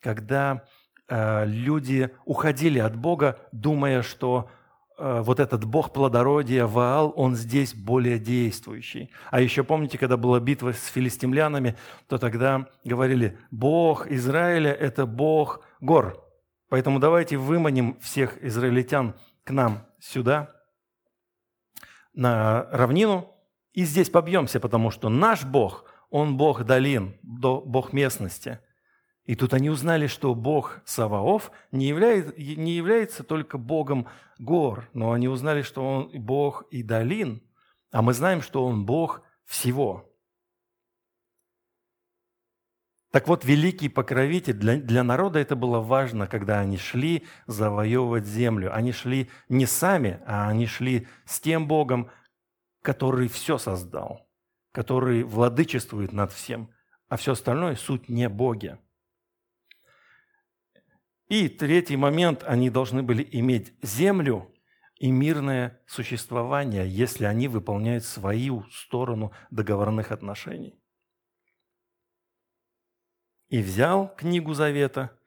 когда 0.00 0.62
э, 1.08 1.44
люди 1.46 2.10
уходили 2.24 2.78
от 2.78 2.94
Бога, 2.94 3.38
думая, 3.50 4.02
что 4.02 4.48
Э, 4.96 5.22
вот 5.22 5.40
этот 5.40 5.64
бог 5.64 5.92
плодородия, 5.92 6.66
Ваал, 6.66 7.12
он 7.16 7.34
здесь 7.34 7.74
более 7.74 8.18
действующий. 8.18 9.10
А 9.30 9.40
еще 9.40 9.64
помните, 9.64 9.98
когда 9.98 10.16
была 10.16 10.38
битва 10.38 10.72
с 10.72 10.86
филистимлянами, 10.86 11.76
то 12.08 12.18
тогда 12.18 12.68
говорили, 12.84 13.38
бог 13.50 14.06
Израиля– 14.10 14.72
это 14.72 15.06
бог 15.06 15.64
гор. 15.80 16.22
Поэтому 16.68 17.00
давайте 17.00 17.36
выманим 17.36 17.98
всех 18.00 18.42
израильтян 18.42 19.14
к 19.42 19.50
нам 19.50 19.86
сюда, 19.98 20.50
на 22.12 22.68
равнину, 22.70 23.33
и 23.74 23.84
здесь 23.84 24.08
побьемся, 24.08 24.58
потому 24.58 24.90
что 24.90 25.10
наш 25.10 25.44
Бог, 25.44 25.84
Он 26.08 26.38
Бог 26.38 26.64
долин, 26.64 27.18
Бог 27.22 27.92
местности– 27.92 28.58
и 29.24 29.36
тут 29.36 29.54
они 29.54 29.70
узнали, 29.70 30.06
что 30.06 30.34
Бог 30.34 30.80
Саваоф 30.84 31.50
не 31.72 31.86
является, 31.86 32.34
не 32.36 32.72
является 32.72 33.24
только 33.24 33.56
Богом 33.56 34.06
гор, 34.38 34.88
но 34.92 35.12
они 35.12 35.28
узнали, 35.28 35.62
что 35.62 35.82
Он 35.82 36.10
Бог 36.12 36.64
и 36.70 36.82
долин, 36.82 37.42
а 37.90 38.02
мы 38.02 38.12
знаем, 38.12 38.42
что 38.42 38.64
Он 38.64 38.84
Бог 38.84 39.22
всего. 39.46 40.10
Так 43.12 43.28
вот, 43.28 43.44
великий 43.44 43.88
покровитель, 43.88 44.54
для, 44.54 44.76
для 44.76 45.04
народа 45.04 45.38
это 45.38 45.54
было 45.54 45.80
важно, 45.80 46.26
когда 46.26 46.58
они 46.58 46.76
шли 46.76 47.24
завоевывать 47.46 48.26
землю. 48.26 48.74
Они 48.74 48.90
шли 48.90 49.30
не 49.48 49.66
сами, 49.66 50.20
а 50.26 50.48
они 50.48 50.66
шли 50.66 51.06
с 51.24 51.40
тем 51.40 51.68
Богом, 51.68 52.10
который 52.84 53.28
все 53.28 53.56
создал, 53.56 54.28
который 54.70 55.22
владычествует 55.22 56.12
над 56.12 56.30
всем, 56.32 56.70
а 57.08 57.16
все 57.16 57.32
остальное– 57.32 57.76
суть 57.76 58.10
не 58.10 58.28
боги. 58.28 58.78
И 61.28 61.48
третий 61.48 61.96
момент, 61.96 62.44
они 62.44 62.68
должны 62.68 63.02
были 63.02 63.26
иметь 63.32 63.72
землю 63.80 64.54
и 64.96 65.10
мирное 65.10 65.82
существование, 65.86 66.86
если 66.86 67.24
они 67.24 67.48
выполняют 67.48 68.04
свою 68.04 68.64
сторону 68.64 69.32
договорных 69.50 70.12
отношений. 70.12 70.78
И 73.48 73.62
взял 73.62 74.14
книгу 74.14 74.52
Завета 74.52 75.18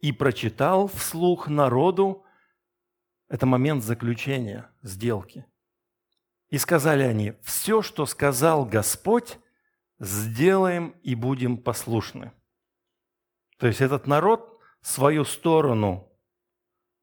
и 0.00 0.12
прочитал 0.12 0.86
вслух 0.88 1.48
народу, 1.48 2.26
это 3.30 3.46
момент 3.46 3.82
заключения 3.82 4.70
сделки. 4.82 5.46
И 6.48 6.58
сказали 6.58 7.02
они, 7.02 7.34
все, 7.42 7.82
что 7.82 8.06
сказал 8.06 8.64
Господь, 8.64 9.38
сделаем 9.98 10.90
и 11.02 11.14
будем 11.14 11.58
послушны. 11.58 12.32
То 13.58 13.66
есть 13.66 13.80
этот 13.80 14.06
народ 14.06 14.60
свою 14.80 15.24
сторону 15.24 16.12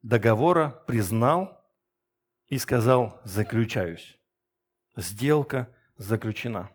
договора 0.01 0.83
признал 0.88 1.62
и 2.47 2.57
сказал 2.57 3.19
«заключаюсь». 3.23 4.17
Сделка 4.95 5.75
заключена. 5.97 6.69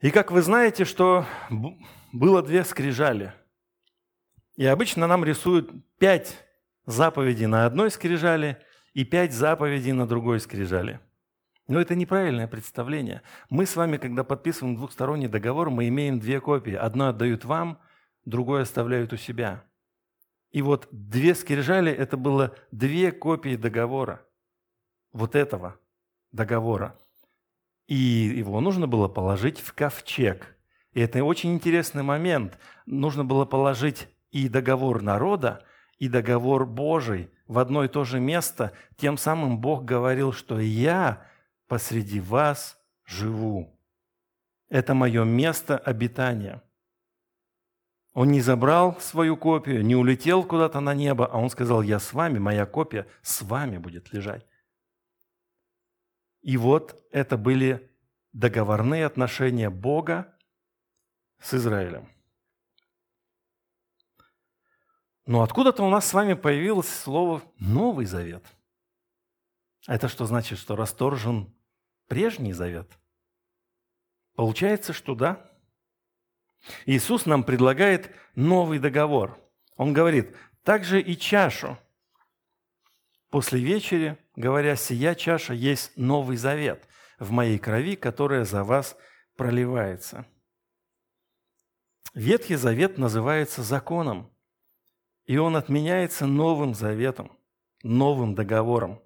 И 0.00 0.10
как 0.10 0.30
вы 0.30 0.42
знаете, 0.42 0.84
что 0.84 1.24
было 2.12 2.42
две 2.42 2.64
скрижали. 2.64 3.32
И 4.56 4.66
обычно 4.66 5.06
нам 5.06 5.24
рисуют 5.24 5.70
пять 5.98 6.44
заповедей 6.84 7.46
на 7.46 7.64
одной 7.66 7.90
скрижали 7.90 8.62
и 8.96 9.04
пять 9.04 9.34
заповедей 9.34 9.92
на 9.92 10.06
другой 10.06 10.40
скрижали. 10.40 11.00
Но 11.68 11.78
это 11.78 11.94
неправильное 11.94 12.48
представление. 12.48 13.20
Мы 13.50 13.66
с 13.66 13.76
вами, 13.76 13.98
когда 13.98 14.24
подписываем 14.24 14.74
двухсторонний 14.74 15.28
договор, 15.28 15.68
мы 15.68 15.88
имеем 15.88 16.18
две 16.18 16.40
копии. 16.40 16.72
Одну 16.72 17.08
отдают 17.08 17.44
вам, 17.44 17.78
другую 18.24 18.62
оставляют 18.62 19.12
у 19.12 19.18
себя. 19.18 19.64
И 20.50 20.62
вот 20.62 20.88
две 20.90 21.34
скрижали– 21.34 21.92
это 21.92 22.16
было 22.16 22.56
две 22.72 23.12
копии 23.12 23.56
договора. 23.56 24.26
Вот 25.12 25.34
этого 25.34 25.78
договора. 26.32 26.98
И 27.88 27.96
его 27.96 28.62
нужно 28.62 28.88
было 28.88 29.08
положить 29.08 29.60
в 29.60 29.74
ковчег. 29.74 30.56
И 30.92 31.00
это 31.00 31.22
очень 31.22 31.52
интересный 31.52 32.02
момент. 32.02 32.58
Нужно 32.86 33.26
было 33.26 33.44
положить 33.44 34.08
и 34.30 34.48
договор 34.48 35.02
народа, 35.02 35.66
и 35.98 36.08
договор 36.08 36.64
Божий 36.64 37.30
в 37.46 37.58
одно 37.58 37.84
и 37.84 37.88
то 37.88 38.04
же 38.04 38.20
место. 38.20 38.72
Тем 38.96 39.18
самым 39.18 39.58
Бог 39.58 39.84
говорил, 39.84 40.32
что 40.32 40.58
«я 40.58 41.26
посреди 41.68 42.20
вас 42.20 42.78
живу». 43.04 43.78
Это 44.68 44.94
мое 44.94 45.24
место 45.24 45.78
обитания. 45.78 46.62
Он 48.12 48.28
не 48.28 48.40
забрал 48.40 48.98
свою 49.00 49.36
копию, 49.36 49.84
не 49.84 49.94
улетел 49.94 50.42
куда-то 50.42 50.80
на 50.80 50.94
небо, 50.94 51.26
а 51.26 51.38
он 51.38 51.50
сказал, 51.50 51.82
я 51.82 51.98
с 51.98 52.12
вами, 52.12 52.38
моя 52.38 52.64
копия 52.66 53.06
с 53.22 53.42
вами 53.42 53.76
будет 53.76 54.12
лежать. 54.12 54.44
И 56.40 56.56
вот 56.56 57.04
это 57.10 57.36
были 57.36 57.90
договорные 58.32 59.04
отношения 59.04 59.68
Бога 59.68 60.34
с 61.40 61.54
Израилем. 61.54 62.08
Но 65.26 65.42
откуда-то 65.42 65.82
у 65.82 65.90
нас 65.90 66.06
с 66.06 66.14
вами 66.14 66.34
появилось 66.34 66.88
слово 66.88 67.42
«Новый 67.58 68.06
Завет». 68.06 68.44
Это 69.86 70.08
что 70.08 70.24
значит, 70.26 70.58
что 70.58 70.74
расторжен 70.74 71.54
прежний 72.08 72.52
завет? 72.52 72.90
Получается, 74.34 74.92
что 74.92 75.14
да. 75.14 75.50
Иисус 76.86 77.26
нам 77.26 77.44
предлагает 77.44 78.10
новый 78.34 78.78
договор. 78.78 79.38
Он 79.76 79.92
говорит, 79.92 80.34
также 80.64 81.00
и 81.00 81.16
чашу. 81.16 81.78
После 83.30 83.60
вечери, 83.60 84.18
говоря, 84.34 84.74
сия 84.74 85.14
чаша 85.14 85.54
есть 85.54 85.96
новый 85.96 86.36
завет 86.36 86.88
в 87.18 87.30
моей 87.30 87.58
крови, 87.58 87.94
которая 87.94 88.44
за 88.44 88.64
вас 88.64 88.96
проливается. 89.36 90.26
Ветхий 92.14 92.56
завет 92.56 92.98
называется 92.98 93.62
законом, 93.62 94.32
и 95.26 95.36
он 95.36 95.56
отменяется 95.56 96.26
новым 96.26 96.74
заветом, 96.74 97.32
новым 97.82 98.34
договором. 98.34 99.00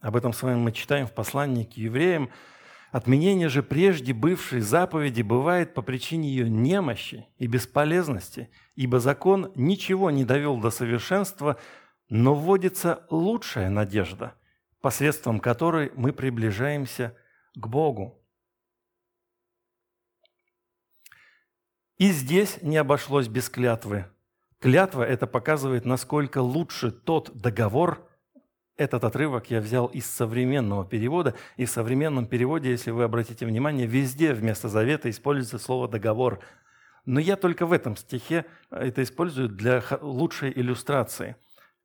Об 0.00 0.16
этом 0.16 0.32
с 0.32 0.42
вами 0.42 0.58
мы 0.58 0.72
читаем 0.72 1.06
в 1.06 1.12
послании 1.12 1.64
к 1.64 1.72
евреям, 1.72 2.30
Отменение 2.96 3.50
же 3.50 3.62
прежде 3.62 4.14
бывшей 4.14 4.60
заповеди 4.60 5.20
бывает 5.20 5.74
по 5.74 5.82
причине 5.82 6.30
ее 6.30 6.48
немощи 6.48 7.26
и 7.36 7.46
бесполезности, 7.46 8.48
ибо 8.74 9.00
закон 9.00 9.52
ничего 9.54 10.10
не 10.10 10.24
довел 10.24 10.58
до 10.58 10.70
совершенства, 10.70 11.58
но 12.08 12.34
вводится 12.34 13.06
лучшая 13.10 13.68
надежда, 13.68 14.34
посредством 14.80 15.40
которой 15.40 15.92
мы 15.94 16.14
приближаемся 16.14 17.14
к 17.54 17.66
Богу. 17.66 18.24
И 21.98 22.10
здесь 22.12 22.62
не 22.62 22.78
обошлось 22.78 23.28
без 23.28 23.50
клятвы. 23.50 24.06
Клятва– 24.60 25.02
это 25.06 25.26
показывает, 25.26 25.84
насколько 25.84 26.38
лучше 26.38 26.90
тот 26.90 27.30
договор, 27.34 28.08
этот 28.76 29.04
отрывок 29.04 29.50
я 29.50 29.60
взял 29.60 29.86
из 29.86 30.06
современного 30.06 30.84
перевода, 30.84 31.34
и 31.56 31.64
в 31.64 31.70
современном 31.70 32.26
переводе, 32.26 32.70
если 32.70 32.90
вы 32.90 33.04
обратите 33.04 33.46
внимание, 33.46 33.86
везде 33.86 34.32
вместо 34.32 34.68
завета 34.68 35.08
используется 35.10 35.58
слово 35.58 35.88
«договор». 35.88 36.40
Но 37.04 37.20
я 37.20 37.36
только 37.36 37.66
в 37.66 37.72
этом 37.72 37.96
стихе 37.96 38.44
это 38.70 39.02
использую 39.02 39.48
для 39.48 39.82
лучшей 40.00 40.52
иллюстрации. 40.52 41.36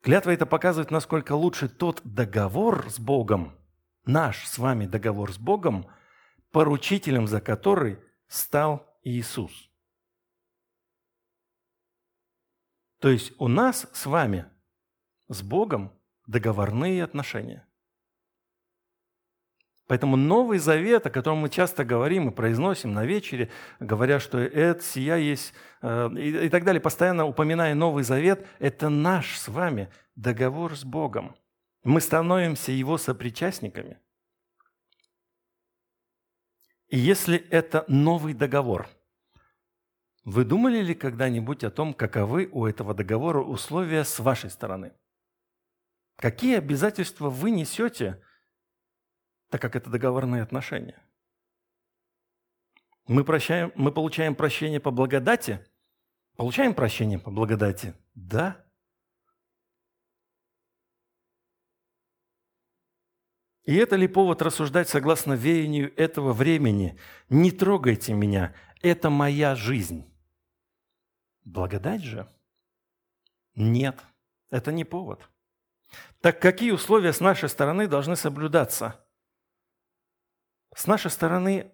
Клятва 0.01 0.31
это 0.31 0.45
показывает, 0.45 0.89
насколько 0.89 1.33
лучше 1.33 1.69
тот 1.69 2.01
договор 2.03 2.89
с 2.89 2.99
Богом, 2.99 3.55
наш 4.05 4.47
с 4.47 4.57
вами 4.57 4.87
договор 4.87 5.31
с 5.31 5.37
Богом, 5.37 5.87
поручителем 6.51 7.27
за 7.27 7.39
который 7.39 7.99
стал 8.27 8.87
Иисус. 9.03 9.70
То 13.01 13.09
есть 13.09 13.33
у 13.39 13.47
нас 13.47 13.87
с 13.93 14.05
вами 14.05 14.45
с 15.27 15.41
Богом 15.41 15.91
договорные 16.27 17.03
отношения. 17.03 17.67
Поэтому 19.87 20.15
Новый 20.15 20.59
Завет, 20.59 21.07
о 21.07 21.09
котором 21.09 21.39
мы 21.39 21.49
часто 21.49 21.83
говорим 21.83 22.29
и 22.29 22.33
произносим 22.33 22.93
на 22.93 23.03
вечере, 23.03 23.49
говоря, 23.79 24.19
что 24.19 24.37
это, 24.37 24.81
сия 24.83 25.15
есть, 25.15 25.53
э, 25.81 26.09
и, 26.15 26.45
и 26.45 26.49
так 26.49 26.63
далее, 26.63 26.79
постоянно 26.79 27.25
упоминая 27.25 27.73
Новый 27.73 28.03
Завет, 28.03 28.45
это 28.59 28.89
наш 28.89 29.35
с 29.37 29.47
вами 29.47 29.91
договор 30.15 30.77
с 30.77 30.85
Богом. 30.85 31.35
Мы 31.83 32.01
становимся 32.01 32.71
Его 32.71 32.99
сопричастниками. 32.99 33.97
И 36.87 36.99
если 36.99 37.37
это 37.49 37.83
новый 37.87 38.35
договор, 38.35 38.87
вы 40.23 40.45
думали 40.45 40.79
ли 40.79 40.93
когда-нибудь 40.93 41.63
о 41.63 41.71
том, 41.71 41.93
каковы 41.93 42.47
у 42.51 42.65
этого 42.65 42.93
договора 42.93 43.41
условия 43.41 44.03
с 44.03 44.19
вашей 44.19 44.51
стороны? 44.51 44.93
Какие 46.17 46.57
обязательства 46.57 47.29
вы 47.29 47.49
несете, 47.49 48.21
так 49.49 49.59
как 49.61 49.75
это 49.75 49.89
договорные 49.89 50.43
отношения? 50.43 51.01
Мы, 53.07 53.25
прощаем, 53.25 53.71
мы 53.75 53.91
получаем 53.91 54.35
прощение 54.35 54.79
по 54.79 54.91
благодати? 54.91 55.65
Получаем 56.35 56.75
прощение 56.75 57.17
по 57.17 57.31
благодати? 57.31 57.95
Да. 58.13 58.63
И 63.63 63.75
это 63.75 63.95
ли 63.95 64.07
повод 64.07 64.43
рассуждать 64.43 64.87
согласно 64.87 65.33
веянию 65.33 65.91
этого 65.99 66.33
времени? 66.33 66.99
Не 67.29 67.51
трогайте 67.51 68.13
меня, 68.13 68.53
это 68.81 69.09
моя 69.09 69.55
жизнь. 69.55 70.10
Благодать 71.43 72.03
же? 72.03 72.31
Нет, 73.55 73.99
это 74.49 74.71
не 74.71 74.83
повод. 74.83 75.29
Так 76.21 76.41
какие 76.41 76.71
условия 76.71 77.13
с 77.13 77.19
нашей 77.19 77.49
стороны 77.49 77.87
должны 77.87 78.15
соблюдаться? 78.15 79.03
С 80.75 80.87
нашей 80.87 81.11
стороны 81.11 81.71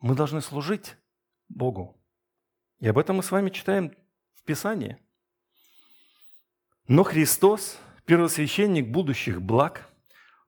мы 0.00 0.14
должны 0.14 0.40
служить 0.40 0.96
Богу. 1.48 2.00
И 2.78 2.88
об 2.88 2.98
этом 2.98 3.16
мы 3.16 3.22
с 3.22 3.30
вами 3.30 3.50
читаем 3.50 3.94
в 4.34 4.42
Писании. 4.44 4.98
Но 6.88 7.04
Христос, 7.04 7.78
первосвященник 8.06 8.88
будущих 8.88 9.40
благ, 9.40 9.88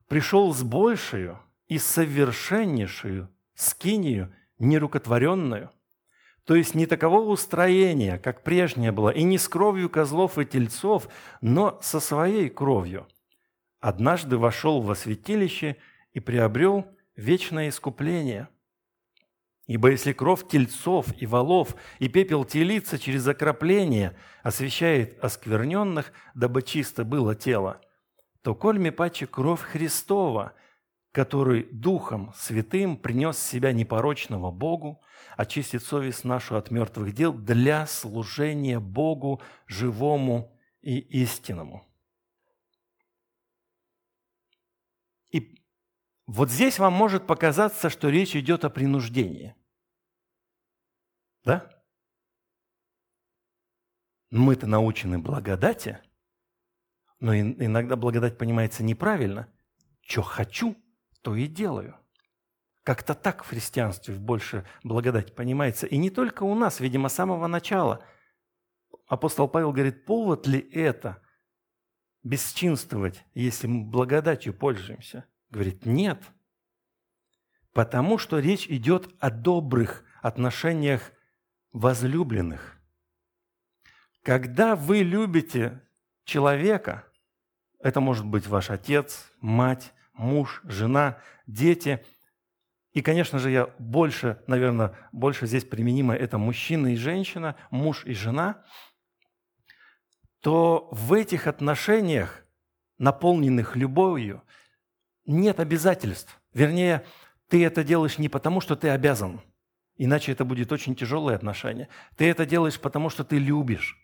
пришел 0.07 0.53
с 0.53 0.63
большую 0.63 1.39
и 1.67 1.77
совершеннейшую 1.77 3.33
скинию, 3.53 4.35
нерукотворенную, 4.59 5.71
то 6.45 6.55
есть 6.55 6.75
не 6.75 6.85
такового 6.85 7.31
устроения, 7.31 8.19
как 8.19 8.43
прежнее 8.43 8.91
было, 8.91 9.09
и 9.09 9.23
не 9.23 9.37
с 9.37 9.49
кровью 9.49 9.89
козлов 9.89 10.37
и 10.37 10.45
тельцов, 10.45 11.09
но 11.41 11.79
со 11.81 11.99
своей 11.99 12.49
кровью. 12.49 13.07
Однажды 13.79 14.37
вошел 14.37 14.81
во 14.81 14.95
святилище 14.95 15.77
и 16.13 16.19
приобрел 16.19 16.85
вечное 17.15 17.69
искупление. 17.69 18.47
Ибо 19.65 19.89
если 19.89 20.13
кровь 20.13 20.47
тельцов 20.47 21.07
и 21.19 21.25
волов 21.25 21.75
и 21.97 22.07
пепел 22.07 22.45
телица 22.45 22.99
через 22.99 23.27
окропление 23.27 24.15
освещает 24.43 25.17
оскверненных, 25.23 26.13
дабы 26.35 26.61
чисто 26.61 27.03
было 27.03 27.33
тело, 27.33 27.81
то 28.43 28.53
кольми 28.53 28.91
паче 28.91 29.25
кровь 29.25 29.61
Христова– 29.61 30.53
который 31.15 31.63
Духом 31.71 32.33
Святым 32.35 32.97
принес 32.97 33.39
себя 33.39 33.71
непорочного 33.71 34.51
Богу, 34.51 35.01
очистит 35.37 35.81
совесть 35.81 36.25
нашу 36.25 36.57
от 36.57 36.71
мертвых 36.71 37.13
дел 37.13 37.31
для 37.31 37.87
служения 37.87 38.81
Богу 38.81 39.41
живому 39.65 40.59
и 40.81 40.99
истинному. 40.99 41.87
И 45.29 45.63
вот 46.27 46.51
здесь 46.51 46.79
вам 46.79 46.91
может 46.91 47.25
показаться, 47.25 47.89
что 47.89 48.09
речь 48.09 48.35
идет 48.35 48.65
о 48.65 48.69
принуждении. 48.69 49.55
Да? 51.45 51.71
Мы-то 54.31 54.67
научены 54.67 55.17
благодати, 55.19 56.01
но 57.21 57.33
иногда 57.33 57.95
благодать 57.95 58.37
понимается 58.37 58.83
неправильно. 58.83 59.49
Что 60.01 60.21
хочу, 60.21 60.75
то 61.25 61.35
и 61.35 61.47
делаю. 61.47 61.97
Как-то 62.83 63.15
так 63.15 63.43
в 63.43 63.47
христианстве 63.47 64.13
больше 64.13 64.63
благодать 64.83 65.33
понимается. 65.33 65.87
И 65.87 65.97
не 65.97 66.11
только 66.11 66.43
у 66.43 66.53
нас, 66.53 66.79
видимо, 66.79 67.09
с 67.09 67.15
самого 67.15 67.47
начала. 67.47 68.05
Апостол 69.07 69.47
Павел 69.47 69.71
говорит, 69.71 70.05
повод 70.05 70.45
ли 70.45 70.59
это 70.59 71.19
бесчинствовать, 72.21 73.25
если 73.33 73.65
мы 73.65 73.85
благодатью 73.85 74.53
пользуемся? 74.53 75.25
Говорит, 75.49 75.87
нет. 75.87 76.21
Потому 77.73 78.19
что 78.19 78.37
речь 78.37 78.67
идет 78.67 79.09
о 79.19 79.31
добрых 79.31 80.03
отношениях 80.21 81.11
возлюбленных. 81.71 82.79
Когда 84.21 84.75
вы 84.75 84.99
любите 84.99 85.81
человека, 86.23 87.07
это 87.79 87.99
может 87.99 88.27
быть 88.27 88.45
ваш 88.45 88.69
отец, 88.69 89.31
мать, 89.41 89.91
муж, 90.15 90.61
жена, 90.63 91.19
дети. 91.47 92.03
И, 92.93 93.01
конечно 93.01 93.39
же, 93.39 93.51
я 93.51 93.67
больше, 93.77 94.41
наверное, 94.47 94.97
больше 95.11 95.47
здесь 95.47 95.65
применимо 95.65 96.15
это 96.15 96.37
мужчина 96.37 96.93
и 96.93 96.95
женщина, 96.95 97.55
муж 97.69 98.05
и 98.05 98.13
жена, 98.13 98.63
то 100.39 100.89
в 100.91 101.13
этих 101.13 101.47
отношениях, 101.47 102.45
наполненных 102.97 103.75
любовью, 103.75 104.43
нет 105.25 105.59
обязательств. 105.59 106.39
Вернее, 106.53 107.03
ты 107.49 107.65
это 107.65 107.83
делаешь 107.83 108.17
не 108.17 108.29
потому, 108.29 108.61
что 108.61 108.75
ты 108.75 108.89
обязан, 108.89 109.41
иначе 109.97 110.31
это 110.31 110.45
будет 110.45 110.71
очень 110.71 110.95
тяжелое 110.95 111.35
отношение. 111.35 111.89
Ты 112.15 112.29
это 112.29 112.45
делаешь 112.45 112.79
потому, 112.79 113.09
что 113.09 113.23
ты 113.23 113.37
любишь. 113.37 113.97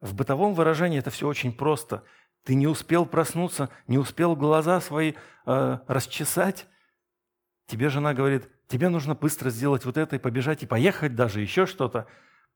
В 0.00 0.14
бытовом 0.14 0.54
выражении 0.54 0.98
это 0.98 1.10
все 1.10 1.26
очень 1.26 1.52
просто. 1.52 2.04
Ты 2.48 2.54
не 2.54 2.66
успел 2.66 3.04
проснуться, 3.04 3.68
не 3.88 3.98
успел 3.98 4.34
глаза 4.34 4.80
свои 4.80 5.12
э, 5.44 5.78
расчесать. 5.86 6.66
Тебе 7.66 7.90
жена 7.90 8.14
говорит, 8.14 8.48
тебе 8.68 8.88
нужно 8.88 9.14
быстро 9.14 9.50
сделать 9.50 9.84
вот 9.84 9.98
это 9.98 10.16
и 10.16 10.18
побежать, 10.18 10.62
и 10.62 10.66
поехать 10.66 11.14
даже, 11.14 11.42
еще 11.42 11.66
что-то. 11.66 12.06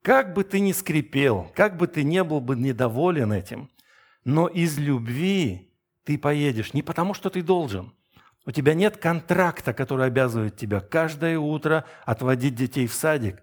Как 0.01 0.33
бы 0.33 0.43
ты 0.45 0.61
ни 0.61 0.71
скрипел, 0.71 1.51
как 1.53 1.77
бы 1.77 1.85
ты 1.85 2.03
не 2.03 2.23
был 2.23 2.41
бы 2.41 2.55
недоволен 2.55 3.31
этим, 3.31 3.69
но 4.25 4.47
из 4.47 4.79
любви 4.79 5.71
ты 6.05 6.17
поедешь 6.17 6.73
не 6.73 6.81
потому, 6.81 7.13
что 7.13 7.29
ты 7.29 7.43
должен. 7.43 7.93
У 8.47 8.51
тебя 8.51 8.73
нет 8.73 8.97
контракта, 8.97 9.75
который 9.75 10.07
обязывает 10.07 10.57
тебя 10.57 10.79
каждое 10.79 11.37
утро 11.37 11.85
отводить 12.03 12.55
детей 12.55 12.87
в 12.87 12.93
садик 12.95 13.42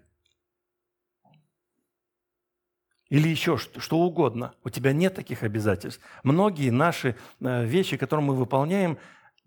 или 3.11 3.27
еще 3.27 3.57
что 3.57 3.99
угодно. 3.99 4.55
У 4.63 4.69
тебя 4.69 4.93
нет 4.93 5.15
таких 5.15 5.43
обязательств. 5.43 6.01
Многие 6.23 6.69
наши 6.69 7.17
э, 7.41 7.65
вещи, 7.65 7.97
которые 7.97 8.25
мы 8.25 8.35
выполняем, 8.37 8.97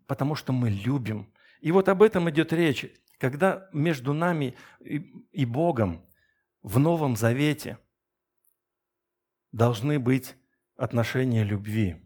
потому 0.07 0.35
что 0.35 0.53
мы 0.53 0.69
любим. 0.69 1.33
И 1.63 1.73
вот 1.73 1.89
об 1.89 2.03
этом 2.03 2.29
идет 2.29 2.53
речь. 2.53 2.85
Когда 3.17 3.71
между 3.73 4.13
нами 4.13 4.55
и 4.81 5.47
Богом 5.47 6.05
в 6.63 6.79
Новом 6.79 7.17
Завете 7.17 7.79
должны 9.51 9.99
быть 9.99 10.37
отношения 10.77 11.43
любви. 11.43 11.97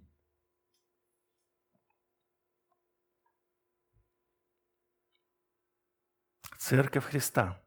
Церковь 6.57 7.07
Христа 7.07 7.61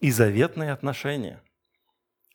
и 0.00 0.12
заветные 0.12 0.70
отношения. 0.70 1.42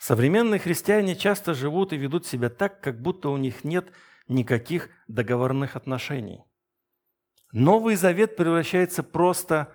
Современные 0.01 0.59
христиане 0.59 1.15
часто 1.15 1.53
живут 1.53 1.93
и 1.93 1.95
ведут 1.95 2.25
себя 2.25 2.49
так, 2.49 2.81
как 2.81 2.99
будто 2.99 3.29
у 3.29 3.37
них 3.37 3.63
нет 3.63 3.93
никаких 4.27 4.89
договорных 5.07 5.75
отношений. 5.75 6.43
Новый 7.51 7.95
Завет 7.95 8.35
превращается 8.35 9.03
просто 9.03 9.71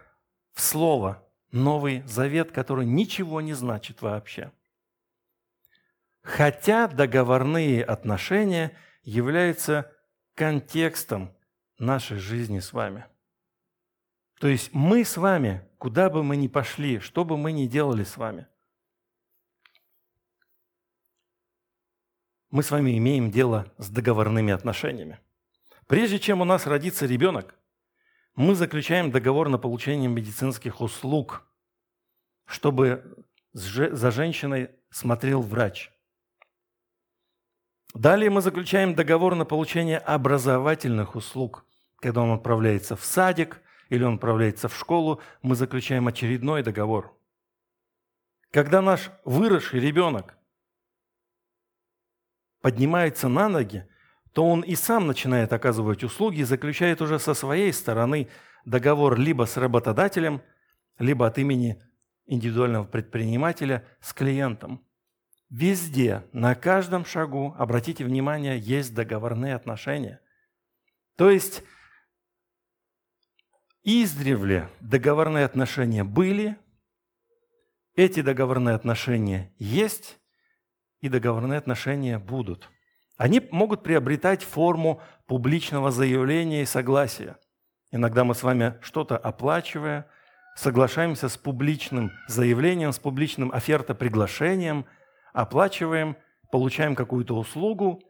в 0.52 0.60
слово. 0.62 1.24
Новый 1.52 2.02
Завет, 2.08 2.50
который 2.50 2.86
ничего 2.86 3.40
не 3.40 3.52
значит 3.52 4.02
вообще. 4.02 4.50
Хотя 6.22 6.88
договорные 6.88 7.84
отношения 7.84 8.76
являются 9.04 9.92
контекстом 10.34 11.36
нашей 11.78 12.18
жизни 12.18 12.58
с 12.58 12.72
вами. 12.72 13.04
То 14.40 14.48
есть 14.48 14.70
мы 14.72 15.04
с 15.04 15.18
вами, 15.18 15.62
куда 15.78 16.10
бы 16.10 16.24
мы 16.24 16.36
ни 16.36 16.48
пошли, 16.48 16.98
что 16.98 17.24
бы 17.24 17.36
мы 17.36 17.52
ни 17.52 17.66
делали 17.66 18.02
с 18.02 18.16
вами– 18.16 18.48
мы 22.50 22.62
с 22.62 22.70
вами 22.70 22.96
имеем 22.98 23.30
дело 23.30 23.72
с 23.78 23.88
договорными 23.88 24.52
отношениями. 24.52 25.18
Прежде 25.86 26.18
чем 26.18 26.40
у 26.40 26.44
нас 26.44 26.66
родится 26.66 27.06
ребенок, 27.06 27.54
мы 28.34 28.54
заключаем 28.54 29.10
договор 29.10 29.48
на 29.48 29.58
получение 29.58 30.08
медицинских 30.08 30.80
услуг, 30.80 31.46
чтобы 32.44 33.24
за 33.52 34.10
женщиной 34.10 34.70
смотрел 34.90 35.40
врач. 35.42 35.90
Далее 37.94 38.28
мы 38.28 38.42
заключаем 38.42 38.94
договор 38.94 39.34
на 39.34 39.46
получение 39.46 39.98
образовательных 39.98 41.14
услуг. 41.14 41.64
Когда 42.00 42.20
он 42.20 42.32
отправляется 42.32 42.94
в 42.94 43.04
садик 43.04 43.62
или 43.88 44.04
он 44.04 44.16
отправляется 44.16 44.68
в 44.68 44.76
школу, 44.76 45.22
мы 45.40 45.54
заключаем 45.54 46.06
очередной 46.06 46.62
договор. 46.62 47.18
Когда 48.50 48.82
наш 48.82 49.10
выросший 49.24 49.80
ребенок 49.80 50.36
поднимается 52.60 53.28
на 53.28 53.48
ноги, 53.48 53.86
то 54.32 54.46
он 54.46 54.60
и 54.60 54.74
сам 54.74 55.06
начинает 55.06 55.52
оказывать 55.52 56.04
услуги 56.04 56.40
и 56.40 56.44
заключает 56.44 57.00
уже 57.00 57.18
со 57.18 57.34
своей 57.34 57.72
стороны 57.72 58.28
договор 58.64 59.18
либо 59.18 59.44
с 59.44 59.56
работодателем, 59.56 60.42
либо 60.98 61.26
от 61.26 61.38
имени 61.38 61.82
индивидуального 62.26 62.84
предпринимателя 62.84 63.86
с 64.00 64.12
клиентом. 64.12 64.84
Везде, 65.48 66.24
на 66.32 66.54
каждом 66.54 67.04
шагу, 67.04 67.54
обратите 67.56 68.04
внимание, 68.04 68.58
есть 68.58 68.94
договорные 68.94 69.54
отношения. 69.54 70.20
То 71.16 71.30
есть 71.30 71.62
издревле 73.84 74.68
договорные 74.80 75.44
отношения 75.44 76.02
были, 76.02 76.56
эти 77.94 78.20
договорные 78.20 78.74
отношения 78.74 79.54
есть, 79.58 80.18
и 81.06 81.10
договорные 81.10 81.58
отношения 81.58 82.18
будут. 82.18 82.70
Они 83.16 83.40
могут 83.50 83.82
приобретать 83.82 84.42
форму 84.42 85.00
публичного 85.26 85.90
заявления 85.90 86.62
и 86.62 86.66
согласия. 86.66 87.38
Иногда 87.90 88.24
мы 88.24 88.34
с 88.34 88.42
вами 88.42 88.78
что-то 88.82 89.16
оплачивая, 89.16 90.06
соглашаемся 90.54 91.28
с 91.28 91.36
публичным 91.36 92.12
заявлением, 92.28 92.92
с 92.92 92.98
публичным 92.98 93.52
офертоприглашением, 93.52 94.86
оплачиваем, 95.32 96.16
получаем 96.50 96.94
какую-то 96.94 97.36
услугу. 97.36 98.02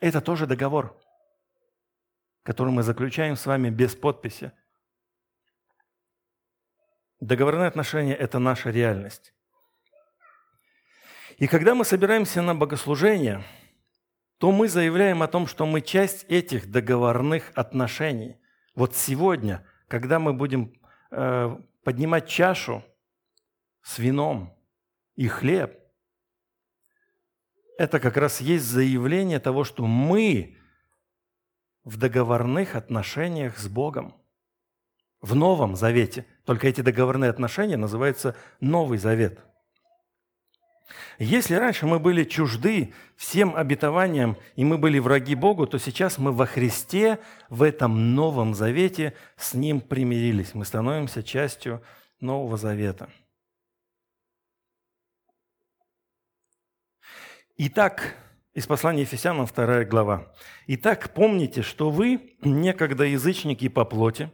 Это 0.00 0.20
тоже 0.20 0.46
договор, 0.46 0.98
который 2.42 2.72
мы 2.72 2.82
заключаем 2.82 3.36
с 3.36 3.46
вами 3.46 3.70
без 3.70 3.94
подписи. 3.94 4.52
Договорные 7.20 7.68
отношения– 7.68 8.14
это 8.14 8.38
наша 8.38 8.70
реальность. 8.70 9.32
И 11.36 11.46
когда 11.48 11.74
мы 11.74 11.84
собираемся 11.84 12.40
на 12.40 12.54
богослужение, 12.54 13.44
то 14.38 14.52
мы 14.52 14.68
заявляем 14.68 15.22
о 15.22 15.28
том, 15.28 15.46
что 15.46 15.66
мы 15.66 15.82
часть 15.82 16.24
этих 16.28 16.70
договорных 16.70 17.52
отношений. 17.54 18.36
Вот 18.74 18.96
сегодня, 18.96 19.66
когда 19.86 20.18
мы 20.18 20.32
будем 20.32 20.72
э, 21.10 21.56
поднимать 21.84 22.26
чашу 22.26 22.82
с 23.82 23.98
вином 23.98 24.56
и 25.14 25.28
хлеб, 25.28 25.78
это 27.78 28.00
как 28.00 28.16
раз 28.16 28.40
есть 28.40 28.64
заявление 28.64 29.38
того, 29.38 29.64
что 29.64 29.86
мы 29.86 30.56
в 31.84 31.98
договорных 31.98 32.76
отношениях 32.76 33.58
с 33.58 33.68
Богом. 33.68 34.16
В 35.20 35.34
Новом 35.34 35.76
Завете. 35.76 36.26
Только 36.44 36.68
эти 36.68 36.80
договорные 36.80 37.30
отношения 37.30 37.76
называются 37.76 38.34
Новый 38.60 38.96
Завет– 38.96 39.40
если 41.18 41.54
раньше 41.54 41.86
мы 41.86 41.98
были 41.98 42.24
чужды 42.24 42.92
всем 43.16 43.56
обетованиям, 43.56 44.36
и 44.54 44.64
мы 44.64 44.78
были 44.78 44.98
враги 44.98 45.34
Богу, 45.34 45.66
то 45.66 45.78
сейчас 45.78 46.18
мы 46.18 46.32
во 46.32 46.46
Христе, 46.46 47.18
в 47.48 47.62
этом 47.62 48.14
Новом 48.14 48.54
Завете, 48.54 49.14
с 49.36 49.54
Ним 49.54 49.80
примирились. 49.80 50.54
Мы 50.54 50.64
становимся 50.64 51.22
частью 51.22 51.82
Нового 52.20 52.56
Завета. 52.56 53.08
Итак, 57.56 58.14
из 58.52 58.66
послания 58.66 59.02
Ефесянам 59.02 59.46
2 59.46 59.84
глава. 59.84 60.32
«Итак, 60.66 61.12
помните, 61.14 61.62
что 61.62 61.90
вы, 61.90 62.36
некогда 62.42 63.04
язычники 63.04 63.68
по 63.68 63.84
плоти, 63.84 64.30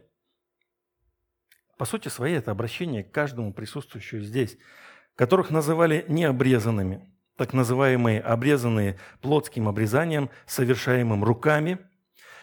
по 1.77 1.85
сути 1.85 2.09
своей 2.09 2.37
это 2.37 2.51
обращение 2.51 3.03
к 3.03 3.11
каждому 3.11 3.53
присутствующему 3.53 4.21
здесь– 4.21 4.57
которых 5.15 5.49
называли 5.51 6.05
необрезанными, 6.07 7.09
так 7.37 7.53
называемые 7.53 8.21
обрезанные 8.21 8.99
плотским 9.21 9.67
обрезанием, 9.67 10.29
совершаемым 10.45 11.23
руками, 11.23 11.79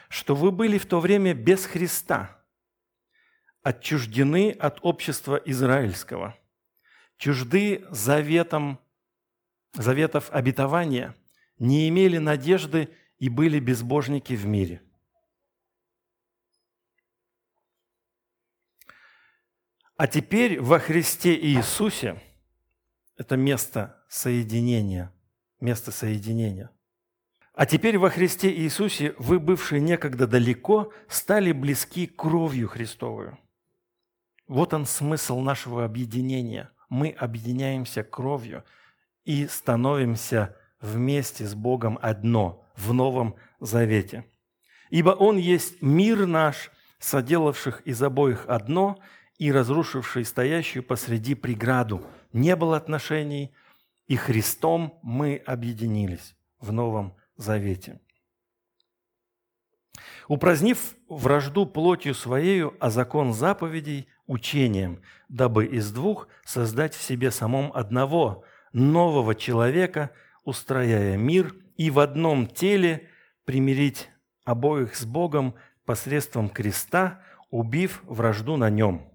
что 0.09 0.35
вы 0.35 0.51
были 0.51 0.79
в 0.79 0.87
то 0.87 1.01
время 1.01 1.35
без 1.35 1.67
Христа, 1.67 2.37
отчуждены 3.63 4.51
от 4.53 4.79
общества 4.83 5.37
израильского, 5.45 6.37
чужды 7.17 7.87
заветом, 7.91 8.81
заветов 9.75 10.31
обетования, 10.33 11.15
не 11.59 11.89
имели 11.89 12.19
надежды 12.19 12.89
и 13.19 13.29
были 13.29 13.61
безбожники 13.61 14.35
в 14.35 14.47
мире. 14.47 14.83
А 19.97 20.07
теперь 20.07 20.59
во 20.63 20.79
Христе 20.79 21.39
Иисусе 21.39 22.19
это 23.21 23.37
место 23.37 24.03
соединения, 24.09 25.13
место 25.61 25.93
соединения. 25.93 26.71
А 27.53 27.67
теперь 27.67 27.99
во 27.99 28.09
Христе 28.09 28.51
Иисусе 28.51 29.15
вы, 29.19 29.39
бывшие 29.39 29.83
некогда 29.83 30.27
далеко, 30.27 30.91
стали 31.07 31.53
близки 31.53 32.07
кровью 32.07 32.67
Христовую. 32.69 33.37
Вот 34.49 34.73
он 34.73 34.87
смысл 34.87 35.41
нашего 35.41 35.85
объединения. 35.85 36.71
Мы 36.89 37.11
объединяемся 37.11 38.03
кровью 38.03 38.65
и 39.27 39.47
становимся 39.49 40.57
вместе 40.81 41.45
с 41.45 41.55
Богом 41.55 41.99
одно 42.01 42.65
в 42.75 42.95
Новом 42.95 43.35
Завете. 43.61 44.25
Ибо 44.89 45.11
Он 45.11 45.37
есть 45.37 45.83
мир 45.83 46.25
наш, 46.25 46.71
соделавших 46.99 47.83
из 47.83 48.03
обоих 48.03 48.47
одно 48.49 48.99
и 49.37 49.53
разрушивший 49.53 50.25
стоящую 50.25 50.83
посреди 50.83 51.35
преграду. 51.35 52.03
Не 52.33 52.57
было 52.57 52.77
отношений, 52.77 53.53
и 54.07 54.17
Христом 54.17 54.99
мы 55.03 55.37
объединились 55.37 56.37
в 56.59 56.73
Новом 56.73 57.17
Завете. 57.37 58.01
Упразднив 60.29 60.97
вражду 61.09 61.67
плотью 61.67 62.15
своею, 62.15 62.77
а 62.81 62.91
закон 62.91 63.33
заповедей– 63.33 64.09
учением, 64.27 65.03
дабы 65.29 65.67
из 65.67 65.91
двух 65.91 66.29
создать 66.45 66.95
в 66.95 67.03
себе 67.03 67.33
самом 67.33 67.73
одного, 67.73 68.45
нового 68.73 69.35
человека– 69.35 70.11
устрояя 70.45 71.17
мир, 71.17 71.55
и 71.77 71.91
в 71.91 71.99
одном 71.99 72.47
теле 72.47 73.09
примирить 73.45 74.11
обоих 74.45 74.95
с 74.95 75.05
Богом 75.05 75.55
посредством 75.85 76.49
креста, 76.49 77.23
убив 77.51 78.03
вражду 78.05 78.57
на 78.57 78.69
нем. 78.69 79.10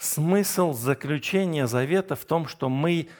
Смысл 0.00 0.72
заключения 0.72 1.66
завета 1.66 2.16
в 2.16 2.24
том, 2.24 2.46
что 2.48 2.70
мы 2.70 3.10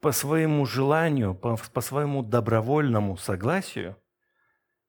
по 0.00 0.12
своему 0.12 0.66
желанию, 0.66 1.34
по, 1.34 1.56
по 1.56 1.80
своему 1.80 2.22
добровольному 2.22 3.16
согласию 3.16 3.96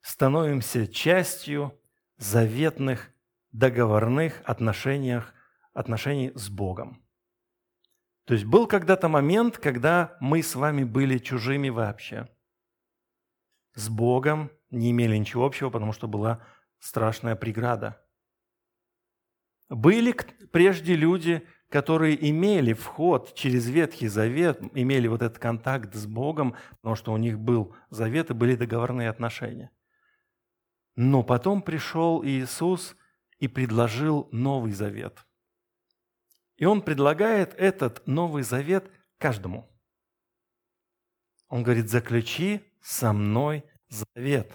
становимся 0.02 0.88
частью 0.88 1.74
заветных 2.18 3.14
договорных 3.54 4.42
отношениях 4.44 5.34
отношений 5.72 6.34
с 6.36 6.50
Богом. 6.50 7.02
То 8.26 8.34
есть 8.34 8.46
был 8.46 8.68
когда-то 8.68 9.08
момент, 9.08 9.58
когда 9.58 10.18
мы 10.20 10.44
с 10.44 10.54
вами 10.54 10.84
были 10.84 11.18
чужими 11.18 11.70
вообще. 11.70 12.28
С 13.74 13.88
Богом 13.88 14.52
не 14.70 14.92
имели 14.92 15.16
ничего 15.16 15.46
общего, 15.46 15.70
потому 15.70 15.94
что 15.94 16.10
была 16.10 16.46
страшная 16.80 17.38
преграда. 17.38 18.06
Были 19.70 20.16
прежде 20.52 20.96
люди, 20.96 21.46
которые 21.70 22.30
имели 22.30 22.74
вход 22.74 23.34
через 23.36 23.68
Ветхий 23.68 24.08
Завет, 24.08 24.62
имели 24.74 25.08
вот 25.08 25.22
этот 25.22 25.40
контакт 25.40 25.94
с 25.94 26.06
Богом, 26.06 26.56
потому 26.78 26.96
что 26.96 27.12
у 27.12 27.18
них 27.18 27.38
был 27.40 27.76
завет 27.90 28.30
и 28.30 28.34
были 28.34 28.56
договорные 28.56 29.10
отношения. 29.10 29.72
Но 30.96 31.24
потом 31.24 31.62
пришел 31.62 32.24
Иисус 32.26 32.96
и 33.40 33.48
предложил 33.48 34.30
Новый 34.32 34.72
Завет. 34.72 35.26
И 36.56 36.66
он 36.66 36.82
предлагает 36.82 37.54
этот 37.56 38.08
Новый 38.08 38.44
Завет 38.44 38.90
каждому. 39.18 39.70
Он 41.50 41.64
говорит, 41.64 41.90
заключи 41.90 42.62
со 42.82 43.14
мной 43.14 43.64
завет. 43.90 44.52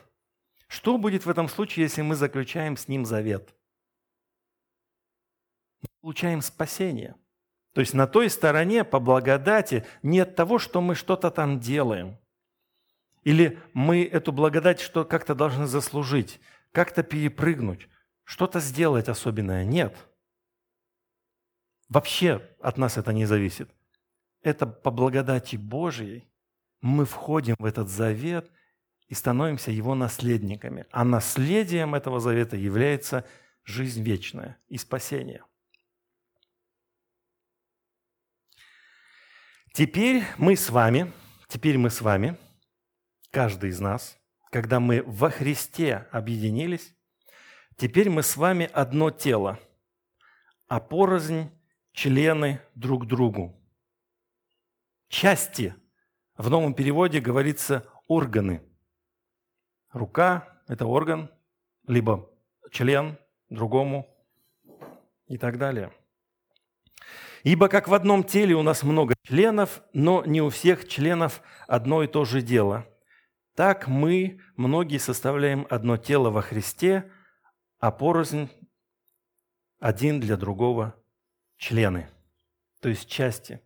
Что 0.69 0.99
будет 0.99 1.25
в 1.27 1.31
этом 1.31 1.49
случае, 1.49 1.85
если 1.85 2.03
мы 2.03 2.17
заключаем 2.17 2.77
с 2.77 2.89
ним 2.89 3.05
завет? 3.05 3.55
Получаем 6.03 6.43
спасение. 6.43 7.15
То 7.73 7.81
есть 7.81 7.95
на 7.95 8.07
той 8.07 8.29
стороне 8.29 8.85
по 8.85 9.01
благодати 9.01 9.87
нет 10.03 10.37
того, 10.37 10.59
что 10.59 10.83
мы 10.83 10.95
что-то 10.95 11.31
там 11.31 11.59
делаем. 11.59 12.19
Или 13.23 13.59
мы 13.73 14.05
эту 14.05 14.33
благодать 14.33 14.81
что 14.81 15.07
как-то 15.07 15.35
должны 15.35 15.67
заслужить, 15.67 16.39
как-то 16.73 17.03
перепрыгнуть, 17.03 17.89
что-то 18.25 18.61
сделать 18.61 19.09
особенное. 19.09 19.65
Нет– 19.65 19.97
Вообще 21.93 22.41
от 22.63 22.79
нас 22.79 22.97
это 22.97 23.13
не 23.13 23.27
зависит. 23.27 23.71
Это 24.41 24.67
по 24.67 24.91
благодати 24.91 25.57
Божьей 25.57 26.27
мы 26.81 27.05
входим 27.05 27.55
в 27.59 27.67
этот 27.67 27.91
завет 27.91 28.51
и 29.09 29.15
становимся 29.15 29.71
его 29.71 29.95
наследниками. 29.95 30.87
А 30.91 31.05
наследием 31.05 31.95
этого 31.95 32.19
завета 32.19 32.57
является 32.57 33.27
жизнь 33.63 34.03
вечная 34.03 34.57
и 34.69 34.79
спасение. 34.79 35.45
Теперь 39.73 40.23
мы 40.37 40.55
с 40.55 40.69
вами, 40.69 41.11
теперь 41.49 41.79
мы 41.79 41.89
с 41.89 42.03
вами, 42.03 42.37
каждый 43.31 43.71
из 43.71 43.81
нас, 43.81 44.19
когда 44.51 44.81
мы 44.81 45.03
во 45.07 45.31
Христе 45.31 46.07
объединились, 46.11 46.95
теперь 47.77 48.11
мы 48.11 48.23
с 48.23 48.37
вами 48.37 48.69
одно 48.71 49.11
тело, 49.11 49.59
а 50.69 50.79
порознь 50.79 51.51
члены 51.93 52.61
друг 52.75 53.07
другу. 53.07 53.59
Части. 55.09 55.75
В 56.37 56.51
новом 56.51 56.75
переводе 56.75 57.21
говорится 57.21 57.87
органы. 58.09 58.63
Рука– 59.91 60.61
это 60.69 60.85
орган, 60.85 61.31
либо 61.87 62.31
член 62.71 63.17
другому 63.49 64.07
и 65.29 65.39
так 65.39 65.57
далее. 65.57 65.93
Ибо 67.43 67.69
как 67.69 67.89
в 67.89 67.95
одном 67.95 68.23
теле 68.23 68.55
у 68.55 68.63
нас 68.63 68.83
много 68.83 69.15
членов, 69.25 69.83
но 69.93 70.25
не 70.25 70.41
у 70.41 70.49
всех 70.49 70.87
членов 70.89 71.43
одно 71.67 72.03
и 72.03 72.07
то 72.07 72.25
же 72.25 72.41
дело. 72.41 72.87
Так 73.57 73.89
мы, 73.89 74.41
многие, 74.57 74.99
составляем 74.99 75.67
одно 75.69 75.97
тело 75.97 76.31
во 76.31 76.41
Христе, 76.41 77.11
а 77.79 77.91
порознь 77.91 78.49
один 79.81 80.21
для 80.21 80.37
другого 80.37 80.95
члены, 81.57 82.09
то 82.81 82.89
есть 82.89 83.09
части. 83.09 83.61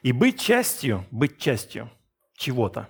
И 0.00 0.12
быть 0.12 0.40
частью, 0.40 1.06
быть 1.10 1.38
частью 1.38 1.90
чего-то, 2.34 2.88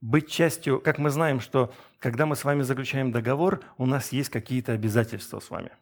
быть 0.00 0.30
частью, 0.30 0.80
как 0.80 0.98
мы 0.98 1.10
знаем, 1.10 1.38
что 1.38 1.72
когда 1.98 2.26
мы 2.26 2.36
с 2.36 2.44
вами 2.44 2.62
заключаем 2.62 3.12
договор, 3.12 3.64
у 3.78 3.86
нас 3.86 4.12
есть 4.12 4.30
какие-то 4.30 4.72
обязательства 4.72 5.40
с 5.40 5.50
вами. 5.50 5.72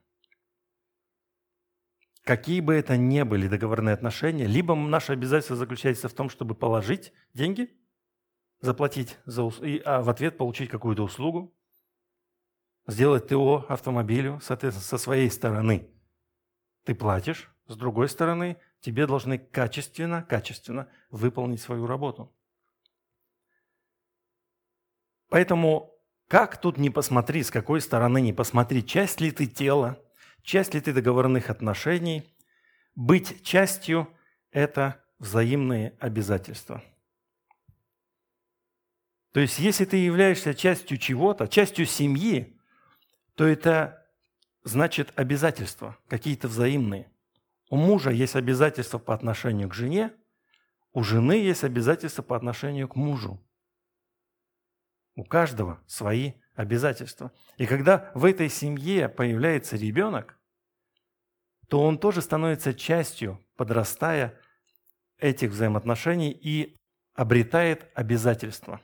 Какие 2.23 2.61
бы 2.61 2.75
это 2.75 2.97
ни 2.97 3.23
были 3.23 3.49
договорные 3.49 3.93
отношения, 3.93 4.47
либо 4.47 4.75
наше 4.75 5.13
обязательство 5.13 5.57
заключается 5.57 6.09
в 6.09 6.15
том, 6.15 6.31
чтобы 6.31 6.55
положить 6.55 7.13
деньги, 7.35 7.71
заплатить, 8.61 9.19
за, 9.27 9.51
а 9.85 10.03
в 10.03 10.09
ответ 10.09 10.39
получить 10.39 10.71
какую-то 10.71 11.03
услугу, 11.03 11.55
сделать 12.87 13.29
ТО 13.29 13.67
автомобилю, 13.69 14.41
соответственно, 14.43 14.87
со 14.87 14.99
своей 14.99 15.31
стороны. 15.31 15.91
Ты 16.85 16.95
платишь, 16.95 17.51
с 17.67 17.77
другой 17.77 18.09
стороны, 18.09 18.57
тебе 18.81 19.07
должны 19.07 19.39
качественно, 19.39 20.23
качественно 20.23 20.89
выполнить 21.11 21.61
свою 21.61 21.87
работу. 21.87 22.35
Поэтому 25.29 25.94
как 26.35 26.57
тут 26.57 26.79
не 26.79 26.91
посмотри, 26.91 27.45
с 27.45 27.51
какой 27.53 27.81
стороны 27.81 28.21
не 28.21 28.33
посмотри, 28.33 28.85
часть 28.85 29.21
ли 29.21 29.31
ты 29.31 29.47
тела, 29.47 30.03
часть 30.43 30.75
ли 30.75 30.81
ты 30.81 30.93
договорных 30.93 31.49
отношений, 31.49 32.25
быть 32.97 33.45
частью– 33.45 34.09
это 34.51 35.01
взаимные 35.21 35.95
обязательства. 36.01 36.83
То 39.31 39.39
есть, 39.39 39.61
если 39.61 39.85
ты 39.85 39.97
являешься 39.99 40.55
частью 40.55 40.99
чего-то, 40.99 41.47
частью 41.47 41.87
семьи, 41.87 42.59
то 43.37 43.47
это 43.47 44.05
значит 44.65 45.13
обязательства, 45.15 45.97
какие-то 46.09 46.49
взаимные. 46.49 47.09
У 47.71 47.77
мужа 47.77 48.11
есть 48.11 48.35
обязательства 48.35 48.99
по 48.99 49.15
отношению 49.15 49.69
к 49.69 49.75
жене, 49.75 50.11
у 50.93 51.05
жены 51.05 51.35
есть 51.35 51.63
обязательства 51.63 52.23
по 52.23 52.35
отношению 52.35 52.89
к 52.89 52.97
мужу. 52.97 53.41
У 55.15 55.25
каждого 55.25 55.81
свои 55.87 56.33
обязательства. 56.55 57.33
И 57.57 57.67
когда 57.67 58.11
в 58.15 58.25
этой 58.25 58.49
семье 58.49 59.09
появляется 59.09 59.77
ребенок, 59.77 60.39
то 61.69 61.83
он 61.83 61.99
тоже 61.99 62.21
становится 62.21 62.75
частью, 62.75 63.41
подрастая 63.57 64.39
этих 65.19 65.51
взаимоотношений 65.51 66.31
и 66.31 66.77
обретает 67.15 67.91
обязательства. 67.95 68.81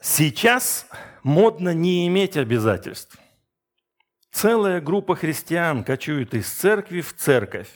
Сейчас 0.00 0.88
модно 1.22 1.74
не 1.74 2.06
иметь 2.06 2.36
обязательств. 2.36 3.18
Целая 4.30 4.80
группа 4.80 5.16
христиан 5.16 5.82
кочует 5.82 6.34
из 6.34 6.48
церкви 6.48 7.00
в 7.00 7.14
церковь, 7.14 7.70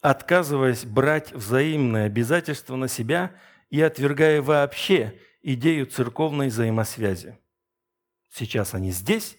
отказываясь 0.00 0.84
брать 0.84 1.32
взаимные 1.32 2.06
обязательства 2.06 2.76
на 2.76 2.88
себя 2.88 3.34
и 3.72 3.80
отвергая 3.80 4.42
вообще 4.42 5.18
идею 5.42 5.86
церковной 5.86 6.48
взаимосвязи. 6.48 7.38
Сейчас 8.30 8.74
они 8.74 8.90
здесь, 8.90 9.38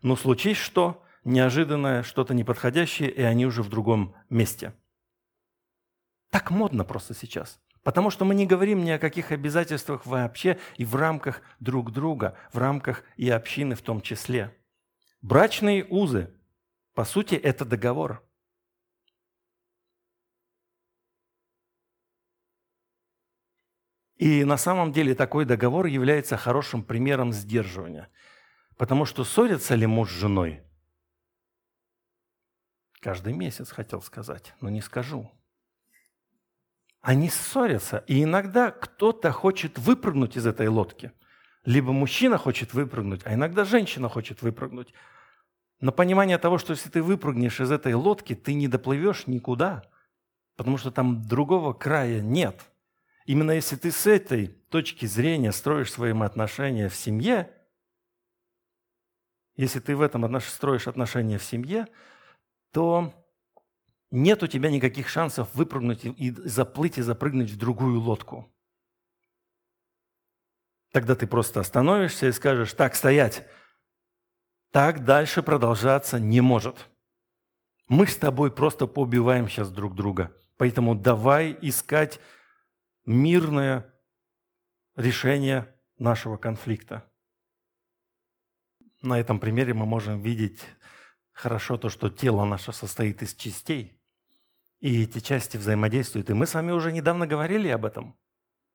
но 0.00 0.14
случись 0.14 0.56
что, 0.56 1.04
неожиданное, 1.24 2.04
что-то 2.04 2.34
неподходящее, 2.34 3.10
и 3.10 3.20
они 3.20 3.46
уже 3.46 3.64
в 3.64 3.68
другом 3.68 4.14
месте. 4.30 4.74
Так 6.30 6.52
модно 6.52 6.84
просто 6.84 7.14
сейчас. 7.14 7.60
Потому 7.82 8.10
что 8.10 8.24
мы 8.24 8.36
не 8.36 8.46
говорим 8.46 8.84
ни 8.84 8.90
о 8.90 8.98
каких 9.00 9.32
обязательствах 9.32 10.06
вообще 10.06 10.58
и 10.76 10.84
в 10.84 10.94
рамках 10.94 11.42
друг 11.58 11.90
друга, 11.90 12.36
в 12.52 12.58
рамках 12.58 13.02
и 13.16 13.28
общины 13.28 13.74
в 13.74 13.82
том 13.82 14.02
числе. 14.02 14.56
Брачные 15.20 15.84
узы, 15.84 16.32
по 16.94 17.04
сути, 17.04 17.34
это 17.34 17.64
договор. 17.64 18.24
И 24.18 24.44
на 24.44 24.56
самом 24.56 24.92
деле 24.92 25.14
такой 25.14 25.44
договор 25.44 25.86
является 25.86 26.36
хорошим 26.36 26.82
примером 26.82 27.32
сдерживания. 27.32 28.08
Потому 28.76 29.04
что 29.04 29.24
ссорится 29.24 29.76
ли 29.76 29.86
муж 29.86 30.10
с 30.10 30.14
женой? 30.14 30.62
Каждый 33.00 33.32
месяц 33.32 33.70
хотел 33.70 34.02
сказать, 34.02 34.54
но 34.60 34.70
не 34.70 34.80
скажу. 34.80 35.30
Они 37.00 37.30
ссорятся, 37.30 38.04
и 38.08 38.24
иногда 38.24 38.72
кто-то 38.72 39.30
хочет 39.30 39.78
выпрыгнуть 39.78 40.36
из 40.36 40.46
этой 40.46 40.66
лодки. 40.66 41.12
Либо 41.64 41.92
мужчина 41.92 42.38
хочет 42.38 42.74
выпрыгнуть, 42.74 43.20
а 43.24 43.34
иногда 43.34 43.64
женщина 43.64 44.08
хочет 44.08 44.42
выпрыгнуть. 44.42 44.92
Но 45.80 45.92
понимание 45.92 46.38
того, 46.38 46.58
что 46.58 46.72
если 46.72 46.88
ты 46.88 47.04
выпрыгнешь 47.04 47.60
из 47.60 47.70
этой 47.70 47.94
лодки, 47.94 48.34
ты 48.34 48.54
не 48.54 48.66
доплывешь 48.66 49.28
никуда, 49.28 49.84
потому 50.56 50.76
что 50.76 50.90
там 50.90 51.22
другого 51.22 51.72
края 51.72 52.20
нет. 52.20 52.68
Именно 53.28 53.50
если 53.50 53.76
ты 53.76 53.90
с 53.90 54.06
этой 54.06 54.46
точки 54.70 55.04
зрения 55.04 55.52
строишь 55.52 55.92
свои 55.92 56.18
отношения 56.18 56.88
в 56.88 56.96
семье, 56.96 57.54
если 59.54 59.80
ты 59.80 59.94
в 59.94 60.00
этом 60.00 60.40
строишь 60.40 60.88
отношения 60.88 61.36
в 61.36 61.44
семье, 61.44 61.88
то 62.72 63.12
нет 64.10 64.42
у 64.42 64.46
тебя 64.46 64.70
никаких 64.70 65.10
шансов 65.10 65.54
выпрыгнуть 65.54 66.06
и 66.06 66.30
заплыть 66.30 66.96
и 66.96 67.02
запрыгнуть 67.02 67.50
в 67.50 67.58
другую 67.58 68.00
лодку. 68.00 68.50
Тогда 70.92 71.14
ты 71.14 71.26
просто 71.26 71.60
остановишься 71.60 72.28
и 72.28 72.32
скажешь, 72.32 72.72
так, 72.72 72.94
стоять, 72.94 73.46
так 74.72 75.04
дальше 75.04 75.42
продолжаться 75.42 76.18
не 76.18 76.40
может. 76.40 76.88
Мы 77.88 78.06
с 78.06 78.16
тобой 78.16 78.50
просто 78.50 78.86
побиваем 78.86 79.50
сейчас 79.50 79.70
друг 79.70 79.94
друга. 79.94 80.34
Поэтому 80.56 80.94
давай 80.94 81.54
искать 81.60 82.20
мирное 83.08 83.92
решение 84.96 85.74
нашего 85.98 86.36
конфликта. 86.36 87.10
На 89.02 89.18
этом 89.18 89.40
примере 89.40 89.74
мы 89.74 89.86
можем 89.86 90.22
видеть 90.22 90.60
хорошо 91.32 91.76
то, 91.76 91.88
что 91.88 92.10
тело 92.10 92.44
наше 92.44 92.72
состоит 92.72 93.22
из 93.22 93.34
частей– 93.34 93.94
и 94.80 95.02
эти 95.02 95.18
части 95.20 95.56
взаимодействуют. 95.56 96.30
И 96.30 96.34
мы 96.34 96.46
с 96.46 96.54
вами 96.54 96.70
уже 96.70 96.92
недавно 96.92 97.26
говорили 97.26 97.68
об 97.68 97.84
этом. 97.84 98.16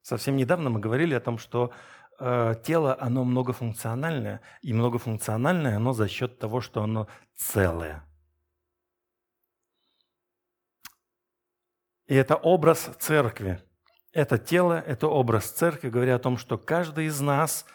Совсем 0.02 0.36
недавно 0.36 0.70
мы 0.70 0.80
говорили 0.80 1.14
о 1.14 1.22
том, 1.22 1.38
что 1.38 1.72
э, 2.20 2.56
тело, 2.64 2.98
оно 3.00 3.24
многофункциональное. 3.24 4.42
И 4.62 4.74
многофункциональное 4.74 5.78
оно 5.78 5.94
за 5.94 6.10
счет 6.10 6.40
того, 6.40 6.60
что 6.60 6.84
оно 6.84 7.08
целое. 7.36 8.04
И 12.08 12.16
это 12.16 12.36
образ 12.36 12.92
церкви. 13.00 13.64
Это 14.14 14.38
тело, 14.38 14.80
это 14.80 15.08
образ 15.08 15.50
церкви, 15.50 15.90
говоря 15.90 16.16
о 16.16 16.20
том, 16.20 16.38
что 16.38 16.60
каждый 16.60 17.08
из 17.08 17.20
нас 17.20 17.66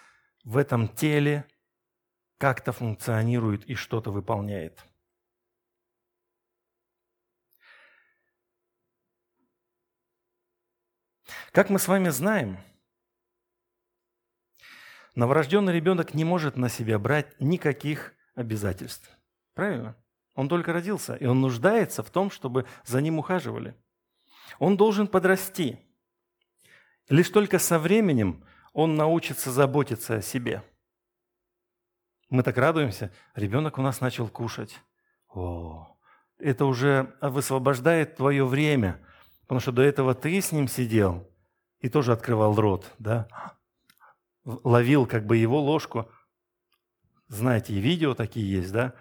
в 0.45 0.57
этом 0.57 0.89
теле 0.89 1.45
как-то 2.39 2.71
функционирует 2.71 3.65
и 3.69 3.75
что-то 3.75 4.13
выполняет. 4.13 4.85
Как 11.51 11.71
мы 11.71 11.81
с 11.81 11.89
вами 11.89 12.09
знаем, 12.11 12.59
новорожденный 15.17 15.73
ребенок 15.73 16.15
не 16.15 16.25
может 16.25 16.57
на 16.57 16.69
себя 16.69 17.01
брать 17.01 17.41
никаких 17.41 18.15
обязательств. 18.37 19.11
Правильно? 19.55 19.97
Он 20.37 20.49
только 20.49 20.73
родился, 20.73 21.17
и 21.17 21.27
он 21.27 21.41
нуждается 21.41 22.05
в 22.05 22.11
том, 22.11 22.31
чтобы 22.31 22.65
за 22.85 23.01
ним 23.01 23.19
ухаживали. 23.19 23.75
Он 24.61 24.77
должен 24.77 25.09
подрасти. 25.09 25.85
Лишь 27.09 27.31
только 27.31 27.59
со 27.59 27.79
временем 27.79 28.45
он 28.73 28.97
научится 28.97 29.51
заботиться 29.51 30.17
о 30.17 30.23
себе. 30.23 30.63
Мы 32.29 32.43
так 32.43 32.59
радуемся, 32.59 33.13
ребенок 33.35 33.79
у 33.79 33.83
нас 33.83 34.01
начал 34.01 34.29
кушать. 34.29 34.79
О, 35.29 35.97
это 36.39 36.67
уже 36.67 37.17
высвобождает 37.23 38.17
твое 38.17 38.45
время, 38.47 39.03
потому 39.43 39.61
что 39.61 39.73
до 39.73 39.83
этого 39.83 40.15
ты 40.15 40.41
с 40.41 40.53
ним 40.53 40.69
сидел, 40.69 41.27
и 41.81 41.89
тоже 41.89 42.13
открывал 42.13 42.55
рот, 42.55 42.93
да, 42.99 43.29
ловил 44.45 45.07
как 45.07 45.25
бы 45.25 45.39
его 45.39 45.61
ложку. 45.61 46.11
Знаете, 47.29 47.73
и 47.73 47.79
видео 47.79 48.15
такие 48.15 48.51
есть, 48.51 48.73
да. 48.73 48.95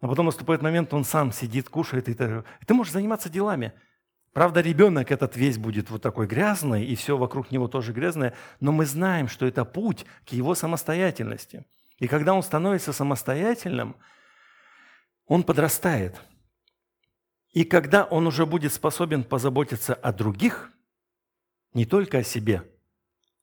А 0.00 0.08
потом 0.08 0.26
наступает 0.26 0.62
момент, 0.62 0.92
он 0.92 1.04
сам 1.04 1.32
сидит, 1.32 1.68
кушает, 1.68 2.08
и 2.08 2.14
ты 2.14 2.74
можешь 2.74 2.92
заниматься 2.92 3.28
делами. 3.28 3.72
Правда, 4.34 4.60
ребенок 4.60 5.10
этот 5.10 5.36
весь 5.36 5.56
будет 5.56 5.88
вот 5.88 6.02
такой 6.02 6.26
грязный, 6.26 6.84
и 6.84 6.94
все 6.94 7.16
вокруг 7.16 7.50
него 7.50 7.66
тоже 7.66 7.94
грязное, 7.94 8.34
но 8.60 8.70
мы 8.72 8.84
знаем, 8.84 9.28
что 9.28 9.46
это 9.46 9.64
путь 9.64 10.04
к 10.26 10.32
его 10.32 10.54
самостоятельности. 10.54 11.64
И 11.98 12.06
когда 12.06 12.34
он 12.34 12.42
становится 12.42 12.92
самостоятельным, 12.92 13.96
он 15.26 15.42
подрастает. 15.42 16.20
И 17.52 17.64
когда 17.64 18.04
он 18.04 18.26
уже 18.26 18.44
будет 18.44 18.74
способен 18.74 19.24
позаботиться 19.24 19.94
о 19.94 20.12
других– 20.12 20.70
не 21.74 21.84
только 21.84 22.18
о 22.18 22.22
себе, 22.22 22.62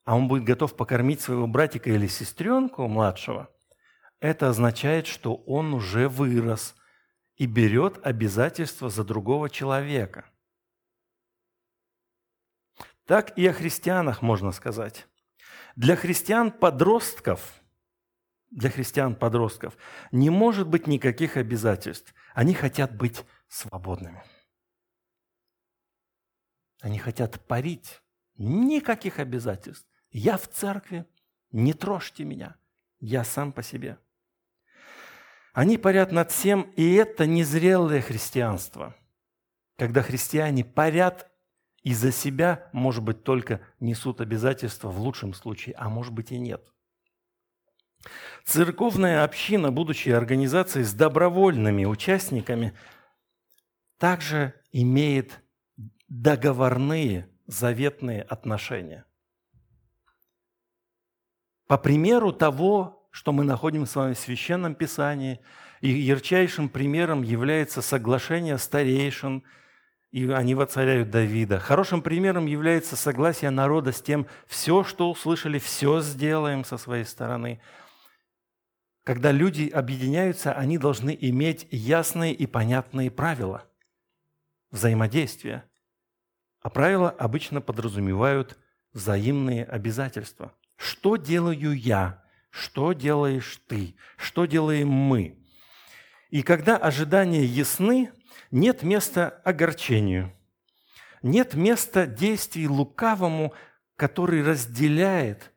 а 0.04 0.16
он 0.16 0.26
будет 0.26 0.44
готов 0.44 0.74
покормить 0.74 1.20
своего 1.20 1.46
братика 1.46 1.90
или 1.90 2.06
сестренку 2.06 2.88
младшего, 2.88 3.50
это 4.20 4.48
означает, 4.48 5.06
что 5.06 5.34
он 5.34 5.74
уже 5.74 6.08
вырос 6.08 6.74
и 7.36 7.46
берет 7.46 8.04
обязательства 8.04 8.88
за 8.88 9.04
другого 9.04 9.50
человека. 9.50 10.24
Так 13.12 13.36
и 13.36 13.46
о 13.46 13.52
христианах 13.52 14.22
можно 14.22 14.52
сказать. 14.52 15.06
Для 15.76 15.96
христиан-подростков, 15.96 17.62
для 18.50 18.70
христиан-подростков 18.70 19.76
не 20.12 20.30
может 20.30 20.66
быть 20.66 20.86
никаких 20.86 21.36
обязательств. 21.36 22.14
Они 22.32 22.54
хотят 22.54 22.96
быть 22.96 23.26
свободными. 23.48 24.24
Они 26.80 26.98
хотят 26.98 27.46
парить. 27.46 28.00
Никаких 28.38 29.18
обязательств. 29.18 29.86
Я 30.10 30.38
в 30.38 30.48
церкви, 30.48 31.04
не 31.50 31.74
трожьте 31.74 32.24
меня. 32.24 32.56
Я 32.98 33.24
сам 33.24 33.52
по 33.52 33.62
себе. 33.62 33.98
Они 35.52 35.76
парят 35.76 36.12
над 36.12 36.30
всем, 36.30 36.62
и 36.76 36.94
это 36.94 37.26
незрелое 37.26 38.00
христианство. 38.00 38.96
Когда 39.76 40.00
христиане 40.00 40.64
парят 40.64 41.28
и 41.82 41.94
за 41.94 42.12
себя, 42.12 42.68
может 42.72 43.02
быть, 43.02 43.24
только 43.24 43.60
несут 43.80 44.20
обязательства 44.20 44.88
в 44.88 45.00
лучшем 45.00 45.34
случае, 45.34 45.74
а 45.76 45.88
может 45.88 46.12
быть 46.12 46.30
и 46.32 46.38
нет. 46.38 46.62
Церковная 48.44 49.24
община, 49.24 49.70
будучи 49.70 50.08
организацией 50.10 50.84
с 50.84 50.92
добровольными 50.92 51.84
участниками, 51.84 52.74
также 53.98 54.54
имеет 54.72 55.40
договорные 56.08 57.28
заветные 57.46 58.22
отношения. 58.22 59.04
По 61.66 61.78
примеру 61.78 62.32
того, 62.32 63.08
что 63.10 63.32
мы 63.32 63.44
находим 63.44 63.86
с 63.86 63.94
вами 63.94 64.14
в 64.14 64.18
Священном 64.18 64.74
Писании, 64.74 65.40
и 65.80 65.90
ярчайшим 65.90 66.68
примером 66.68 67.22
является 67.22 67.82
соглашение 67.82 68.58
старейшин 68.58 69.44
и 70.12 70.30
они 70.30 70.54
воцаряют 70.54 71.10
Давида. 71.10 71.58
Хорошим 71.58 72.02
примером 72.02 72.44
является 72.44 72.96
согласие 72.96 73.50
народа 73.50 73.92
с 73.92 74.02
тем, 74.02 74.26
все, 74.46 74.84
что 74.84 75.10
услышали, 75.10 75.58
все 75.58 76.00
сделаем 76.02 76.64
со 76.64 76.76
своей 76.76 77.04
стороны. 77.04 77.60
Когда 79.04 79.32
люди 79.32 79.68
объединяются, 79.68 80.52
они 80.52 80.76
должны 80.76 81.16
иметь 81.18 81.66
ясные 81.70 82.34
и 82.34 82.46
понятные 82.46 83.10
правила 83.10 83.64
взаимодействия. 84.70 85.64
А 86.60 86.68
правила 86.68 87.10
обычно 87.10 87.60
подразумевают 87.62 88.58
взаимные 88.92 89.64
обязательства. 89.64 90.52
Что 90.76 91.16
делаю 91.16 91.72
я? 91.72 92.22
Что 92.50 92.92
делаешь 92.92 93.60
ты? 93.66 93.96
Что 94.18 94.44
делаем 94.44 94.88
мы? 94.88 95.38
И 96.28 96.42
когда 96.42 96.76
ожидания 96.76 97.44
ясны, 97.44 98.12
нет 98.50 98.82
места 98.82 99.40
огорчению, 99.44 100.32
нет 101.22 101.54
места 101.54 102.06
действий 102.06 102.68
лукавому, 102.68 103.54
который 103.96 104.42
разделяет 104.42 105.52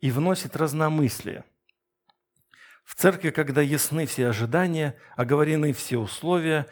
и 0.00 0.10
вносит 0.10 0.56
разномыслие. 0.56 1.44
В 2.84 2.94
церкви, 2.94 3.30
когда 3.30 3.62
ясны 3.62 4.06
все 4.06 4.28
ожидания, 4.28 4.96
оговорены 5.16 5.72
все 5.72 5.98
условия, 5.98 6.66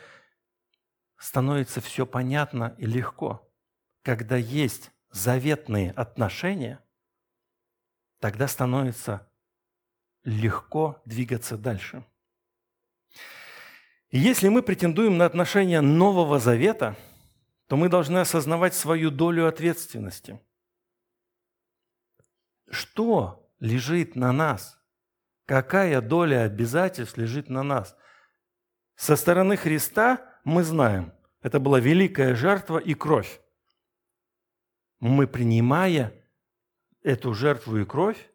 становится 1.16 1.80
все 1.80 2.06
понятно 2.06 2.74
и 2.78 2.86
легко. 2.86 3.48
Когда 4.02 4.36
есть 4.36 4.90
заветные 5.10 5.92
отношения, 5.92 6.80
тогда 8.18 8.48
становится 8.48 9.28
легко 10.24 11.00
двигаться 11.04 11.56
дальше. 11.56 12.04
Если 14.10 14.48
мы 14.48 14.62
претендуем 14.62 15.18
на 15.18 15.26
отношения 15.26 15.80
Нового 15.80 16.38
Завета, 16.38 16.96
то 17.68 17.76
мы 17.76 17.88
должны 17.88 18.18
осознавать 18.18 18.74
свою 18.74 19.10
долю 19.10 19.46
ответственности. 19.46 20.40
Что 22.68 23.50
лежит 23.60 24.16
на 24.16 24.32
нас? 24.32 24.78
Какая 25.46 26.00
доля 26.00 26.42
обязательств 26.42 27.16
лежит 27.16 27.48
на 27.48 27.62
нас? 27.62 27.96
Со 28.96 29.16
стороны 29.16 29.56
Христа 29.56 30.40
мы 30.44 30.64
знаем, 30.64 31.12
это 31.42 31.60
была 31.60 31.80
великая 31.80 32.34
жертва 32.34 32.78
и 32.78 32.94
кровь 32.94 33.40
мы, 35.00 35.26
принимая 35.26 36.12
эту 37.02 37.32
жертву 37.34 37.78
и 37.78 37.84
кровь, 37.84 38.30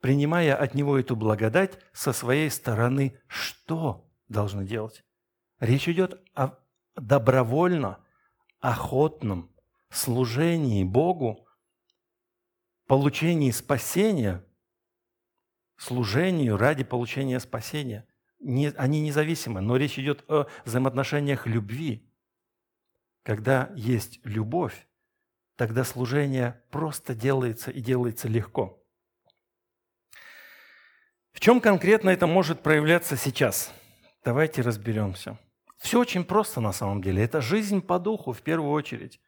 принимая 0.00 0.56
от 0.56 0.74
Него 0.74 0.98
эту 0.98 1.14
благодать, 1.16 1.78
со 1.92 2.12
своей 2.12 2.50
стороны 2.50 3.18
что 3.28 4.01
должны 4.32 4.64
делать? 4.64 5.04
Речь 5.60 5.88
идет 5.88 6.20
о 6.34 6.58
добровольно, 6.96 8.04
охотном 8.60 9.54
служении 9.90 10.84
Богу, 10.84 11.46
получении 12.86 13.50
спасения, 13.50 14.44
служению 15.76 16.56
ради 16.56 16.84
получения 16.84 17.40
спасения. 17.40 18.06
Не, 18.38 18.68
они 18.70 19.00
независимы, 19.00 19.60
но 19.60 19.76
речь 19.76 19.98
идет 19.98 20.24
о 20.28 20.46
взаимоотношениях 20.64 21.46
любви. 21.46 22.08
Когда 23.22 23.70
есть 23.76 24.20
любовь, 24.24 24.88
тогда 25.56 25.84
служение 25.84 26.62
просто 26.70 27.14
делается 27.14 27.70
и 27.70 27.80
делается 27.80 28.26
легко. 28.26 28.82
В 31.32 31.40
чем 31.40 31.60
конкретно 31.60 32.10
это 32.10 32.26
может 32.26 32.62
проявляться 32.62 33.16
сейчас? 33.16 33.72
Давайте 34.24 34.62
разберемся. 34.62 35.38
Все 35.78 36.00
очень 36.00 36.24
просто 36.24 36.60
на 36.60 36.72
самом 36.72 37.02
деле. 37.02 37.22
Это 37.24 37.40
жизнь 37.40 37.80
по 37.80 37.98
духу 37.98 38.32
в 38.32 38.42
первую 38.42 38.70
очередь. 38.70 39.20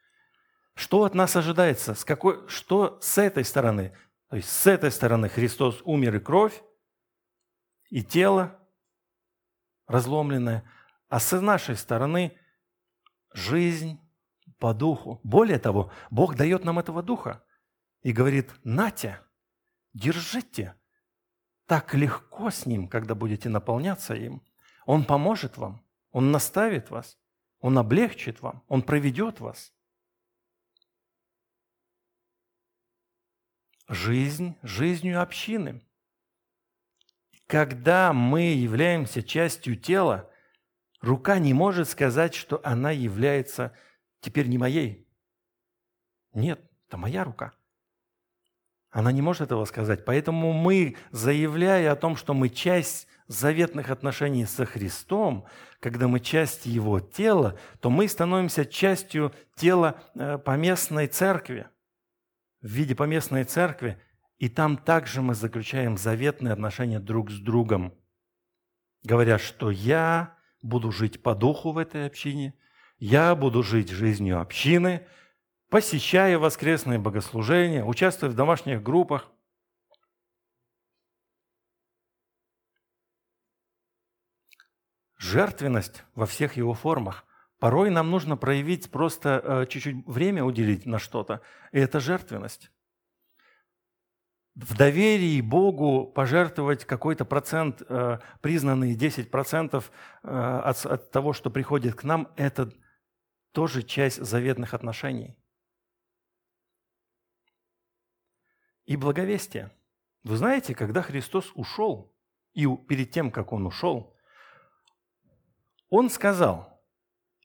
Что 0.73 1.03
от 1.03 1.13
нас 1.13 1.35
ожидается? 1.35 1.93
С 1.93 2.05
какой, 2.05 2.47
что 2.47 2.97
с 3.01 3.17
этой 3.17 3.43
стороны? 3.43 3.95
То 4.29 4.37
есть 4.37 4.49
с 4.49 4.67
этой 4.67 4.91
стороны 4.91 5.29
Христос 5.29 5.81
умер 5.83 6.15
и 6.15 6.19
кровь, 6.19 6.63
и 7.89 8.03
тело 8.03 8.59
разломленное, 9.87 10.63
а 11.09 11.19
с 11.19 11.39
нашей 11.39 11.75
стороны 11.75 12.37
жизнь, 13.33 13.99
по 14.59 14.73
духу. 14.73 15.19
Более 15.23 15.59
того, 15.59 15.91
Бог 16.09 16.35
дает 16.35 16.63
нам 16.63 16.79
этого 16.79 17.03
духа 17.03 17.43
и 18.01 18.11
говорит, 18.11 18.51
нате, 18.63 19.19
держите. 19.93 20.75
Так 21.65 21.93
легко 21.93 22.51
с 22.51 22.65
ним, 22.65 22.87
когда 22.87 23.15
будете 23.15 23.49
наполняться 23.49 24.13
им. 24.13 24.41
Он 24.85 25.03
поможет 25.03 25.57
вам, 25.57 25.83
он 26.11 26.31
наставит 26.31 26.89
вас, 26.89 27.17
он 27.59 27.77
облегчит 27.77 28.41
вам, 28.41 28.63
он 28.67 28.83
проведет 28.83 29.39
вас. 29.39 29.73
Жизнь 33.87 34.55
жизнью 34.61 35.21
общины. 35.21 35.81
Когда 37.47 38.13
мы 38.13 38.53
являемся 38.53 39.21
частью 39.21 39.75
тела, 39.75 40.31
рука 41.01 41.37
не 41.37 41.53
может 41.53 41.89
сказать, 41.89 42.33
что 42.33 42.59
она 42.63 42.91
является 42.91 43.75
теперь 44.21 44.47
не 44.47 44.57
моей. 44.57 45.07
Нет, 46.33 46.59
это 46.87 46.97
моя 46.97 47.23
рука. 47.23 47.53
Она 48.95 49.11
не 49.11 49.21
может 49.21 49.41
этого 49.41 49.65
сказать. 49.65 50.05
Поэтому 50.05 50.53
мы, 50.53 50.95
заявляя 51.11 51.91
о 51.91 51.97
том, 51.97 52.15
что 52.15 52.33
мы 52.33 52.47
часть 52.47 53.09
заветных 53.27 53.89
отношений 53.89 54.45
со 54.45 54.65
Христом, 54.65 55.45
когда 55.81 56.07
мы 56.07 56.21
часть 56.21 56.65
Его 56.65 57.01
тела, 57.01 57.59
то 57.81 57.89
мы 57.89 58.07
становимся 58.07 58.63
частью 58.63 59.33
тела 59.57 60.01
э, 60.15 60.37
поместной 60.37 61.07
церкви, 61.07 61.67
в 62.61 62.67
виде 62.67 62.95
поместной 62.95 63.43
церкви, 63.43 63.99
и 64.37 64.47
там 64.47 64.77
также 64.77 65.21
мы 65.21 65.35
заключаем 65.35 65.97
заветные 65.97 66.53
отношения 66.53 67.01
друг 67.01 67.31
с 67.31 67.39
другом, 67.39 67.93
говоря, 69.03 69.37
что 69.39 69.71
я 69.71 70.37
буду 70.61 70.93
жить 70.93 71.21
по 71.21 71.35
духу 71.35 71.73
в 71.73 71.77
этой 71.79 72.07
общине– 72.07 72.53
я 72.97 73.35
буду 73.35 73.61
жить 73.61 73.89
жизнью 73.89 74.39
общины, 74.39 75.05
посещая 75.69 76.37
воскресные 76.37 76.99
богослужения, 76.99 77.83
участвуя 77.83 78.29
в 78.29 78.35
домашних 78.35 78.83
группах. 78.83 79.31
Жертвенность 85.17 86.03
во 86.13 86.25
всех 86.25 86.55
его 86.57 86.73
формах. 86.73 87.25
Порой 87.59 87.89
нам 87.89 88.11
нужно 88.11 88.37
проявить 88.37 88.91
просто 88.91 89.41
э, 89.43 89.65
чуть-чуть 89.67 90.05
время 90.05 90.43
уделить 90.43 90.85
на 90.85 90.99
что-то, 90.99 91.41
и 91.71 91.79
это 91.79 91.99
жертвенность. 91.99 92.69
В 94.55 94.77
доверии 94.77 95.41
Богу 95.41 96.05
пожертвовать 96.05 96.85
какой-то 96.85 97.25
процент, 97.25 97.81
э, 97.87 98.19
признанные 98.41 98.95
10% 98.95 99.83
э, 100.23 100.27
от, 100.29 100.85
от 100.85 101.11
того, 101.11 101.33
что 101.33 101.49
приходит 101.49 101.95
к 101.95 102.03
нам, 102.03 102.31
это 102.35 102.71
тоже 103.51 103.83
часть 103.83 104.23
заветных 104.23 104.73
отношений. 104.73 105.35
И 108.85 108.95
благовестие. 108.95 109.71
Вы 110.23 110.37
знаете, 110.37 110.73
когда 110.75 111.01
Христос 111.01 111.51
ушел, 111.55 112.15
и 112.53 112.67
перед 112.87 113.11
тем, 113.11 113.31
как 113.31 113.51
Он 113.51 113.67
ушел, 113.67 114.15
Он 115.89 116.09
сказал, 116.09 116.81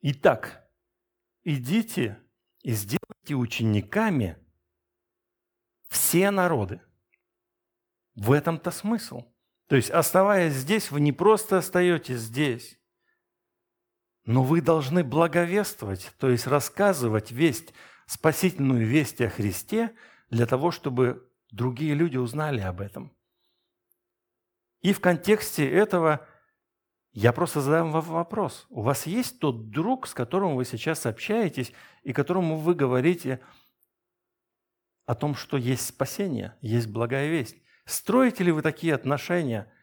«Итак, 0.01 0.67
идите 1.43 2.21
и 2.61 2.71
сделайте 2.71 3.35
учениками 3.35 4.37
все 5.89 6.31
народы». 6.31 6.81
В 8.15 8.31
этом-то 8.31 8.71
смысл. 8.71 9.31
То 9.67 9.75
есть, 9.75 9.89
оставаясь 9.89 10.53
здесь, 10.53 10.91
вы 10.91 10.99
не 10.99 11.11
просто 11.11 11.59
остаетесь 11.59 12.19
здесь, 12.19 12.77
но 14.25 14.43
вы 14.43 14.61
должны 14.61 15.03
благовествовать, 15.03 16.11
то 16.19 16.29
есть 16.29 16.45
рассказывать 16.45 17.31
весть, 17.31 17.73
спасительную 18.05 18.85
весть 18.85 19.21
о 19.21 19.29
Христе 19.29 19.95
для 20.29 20.45
того, 20.45 20.71
чтобы 20.71 21.30
другие 21.51 21.93
люди 21.93 22.17
узнали 22.17 22.61
об 22.61 22.81
этом. 22.81 23.11
И 24.81 24.93
в 24.93 24.99
контексте 24.99 25.69
этого 25.69 26.27
я 27.11 27.33
просто 27.33 27.61
задам 27.61 27.91
вам 27.91 28.01
вопрос. 28.01 28.65
У 28.69 28.81
вас 28.81 29.05
есть 29.05 29.39
тот 29.39 29.69
друг, 29.69 30.07
с 30.07 30.13
которым 30.13 30.55
вы 30.55 30.65
сейчас 30.65 31.05
общаетесь, 31.05 31.73
и 32.03 32.13
которому 32.13 32.57
вы 32.57 32.73
говорите 32.73 33.41
о 35.05 35.13
том, 35.13 35.35
что 35.35 35.57
есть 35.57 35.85
спасение, 35.85 36.57
есть 36.61 36.87
благая 36.87 37.29
весть? 37.29 37.57
Строите 37.85 38.43
ли 38.43 38.51
вы 38.51 38.61
такие 38.61 38.95
отношения– 38.95 39.71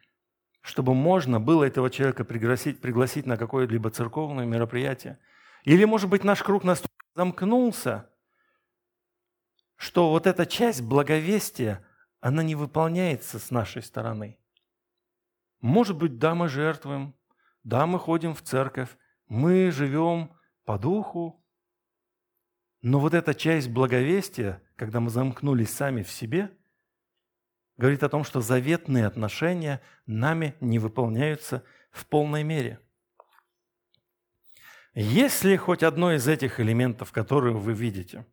чтобы 0.68 0.94
можно 0.94 1.40
было 1.40 1.64
этого 1.64 1.88
человека 1.88 2.24
пригласить, 2.24 2.80
пригласить 2.80 3.24
на 3.24 3.38
какое-либо 3.38 3.90
церковное 3.90 4.44
мероприятие. 4.44 5.18
Или, 5.64 5.84
может 5.84 6.10
быть, 6.10 6.24
наш 6.24 6.42
круг 6.42 6.62
настолько 6.62 7.04
замкнулся, 7.14 8.10
что 9.78 10.10
вот 10.10 10.26
эта 10.26 10.44
часть 10.44 10.82
благовестия, 10.82 11.86
она 12.20 12.42
не 12.42 12.56
выполняется 12.56 13.38
с 13.38 13.50
нашей 13.50 13.80
стороны. 13.80 14.38
Может 15.60 15.96
быть, 15.96 16.18
да, 16.18 16.34
мы 16.34 16.48
жертвуем, 16.48 17.14
да, 17.62 17.86
мы 17.86 17.98
ходим 17.98 18.34
в 18.34 18.42
церковь, 18.42 18.90
мы 19.28 19.70
живем 19.70 20.32
по 20.64 20.78
духу. 20.78 21.44
Но 22.82 22.98
вот 22.98 23.14
эта 23.14 23.34
часть 23.34 23.70
благовестия, 23.70 24.62
когда 24.74 24.98
мы 24.98 25.10
замкнулись 25.10 25.70
сами 25.70 26.02
в 26.02 26.10
себе, 26.10 26.50
говорит 27.76 28.02
о 28.02 28.08
том, 28.08 28.24
что 28.24 28.40
заветные 28.40 29.06
отношения 29.06 29.80
нами 30.06 30.56
не 30.60 30.80
выполняются 30.80 31.62
в 31.92 32.04
полной 32.06 32.42
мере. 32.42 32.80
Если 34.94 35.54
хоть 35.54 35.84
одно 35.84 36.12
из 36.14 36.26
этих 36.26 36.58
элементов, 36.58 37.12
которые 37.12 37.54
вы 37.54 37.74
видите, 37.74 38.26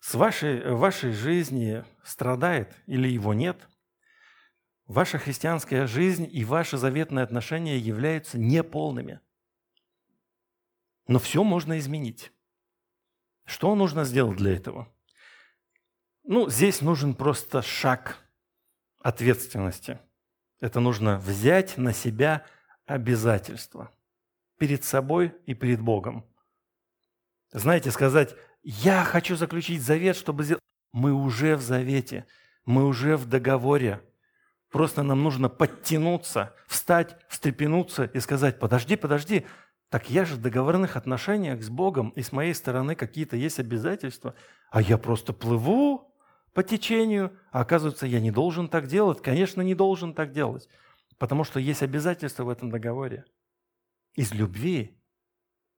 с 0.00 0.14
вашей, 0.14 0.74
в 0.74 0.78
вашей 0.78 1.12
жизни 1.12 1.84
страдает 2.04 2.74
или 2.86 3.08
его 3.08 3.34
нет, 3.34 3.68
ваша 4.86 5.18
христианская 5.18 5.86
жизнь 5.86 6.28
и 6.30 6.44
ваши 6.44 6.76
заветные 6.76 7.24
отношения 7.24 7.78
являются 7.78 8.38
неполными. 8.38 9.20
Но 11.06 11.18
все 11.18 11.42
можно 11.42 11.78
изменить. 11.78 12.32
Что 13.44 13.74
нужно 13.74 14.04
сделать 14.04 14.36
для 14.36 14.54
этого? 14.54 14.92
Ну, 16.24 16.50
здесь 16.50 16.82
нужен 16.82 17.14
просто 17.14 17.62
шаг 17.62 18.18
ответственности. 19.00 19.98
Это 20.60 20.80
нужно 20.80 21.18
взять 21.18 21.78
на 21.78 21.94
себя 21.94 22.44
обязательства 22.84 23.90
перед 24.58 24.84
собой 24.84 25.34
и 25.46 25.54
перед 25.54 25.80
Богом. 25.80 26.26
Знаете, 27.52 27.90
сказать, 27.90 28.34
я 28.62 29.04
хочу 29.04 29.36
заключить 29.36 29.82
завет, 29.82 30.16
чтобы. 30.16 30.44
Мы 30.92 31.12
уже 31.12 31.56
в 31.56 31.60
завете, 31.60 32.26
мы 32.64 32.86
уже 32.86 33.16
в 33.16 33.26
договоре. 33.26 34.02
Просто 34.70 35.02
нам 35.02 35.22
нужно 35.22 35.48
подтянуться, 35.48 36.54
встать, 36.66 37.16
встрепенуться 37.28 38.04
и 38.04 38.20
сказать, 38.20 38.58
подожди, 38.58 38.96
подожди, 38.96 39.46
так 39.88 40.10
я 40.10 40.26
же 40.26 40.34
в 40.34 40.42
договорных 40.42 40.96
отношениях 40.96 41.62
с 41.62 41.70
Богом, 41.70 42.10
и 42.10 42.22
с 42.22 42.32
моей 42.32 42.54
стороны 42.54 42.94
какие-то 42.94 43.36
есть 43.36 43.58
обязательства, 43.58 44.34
а 44.70 44.82
я 44.82 44.98
просто 44.98 45.32
плыву 45.32 46.14
по 46.52 46.62
течению, 46.62 47.38
а 47.50 47.60
оказывается, 47.60 48.06
я 48.06 48.20
не 48.20 48.30
должен 48.30 48.68
так 48.68 48.86
делать. 48.86 49.22
Конечно, 49.22 49.62
не 49.62 49.74
должен 49.74 50.12
так 50.12 50.32
делать, 50.32 50.68
потому 51.16 51.44
что 51.44 51.60
есть 51.60 51.82
обязательства 51.82 52.44
в 52.44 52.50
этом 52.50 52.70
договоре. 52.70 53.24
Из 54.14 54.34
любви 54.34 55.00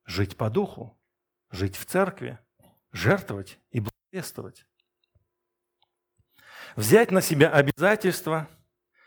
жить 0.05 0.37
по 0.37 0.51
духу, 0.51 0.99
жить 1.51 1.77
в 1.77 1.85
церкви, 1.85 2.39
жертвовать 2.93 3.59
и 3.71 3.81
благовествовать. 3.81 4.67
Взять 6.77 7.11
на 7.11 7.21
себя 7.21 7.51
обязательства 7.51 8.49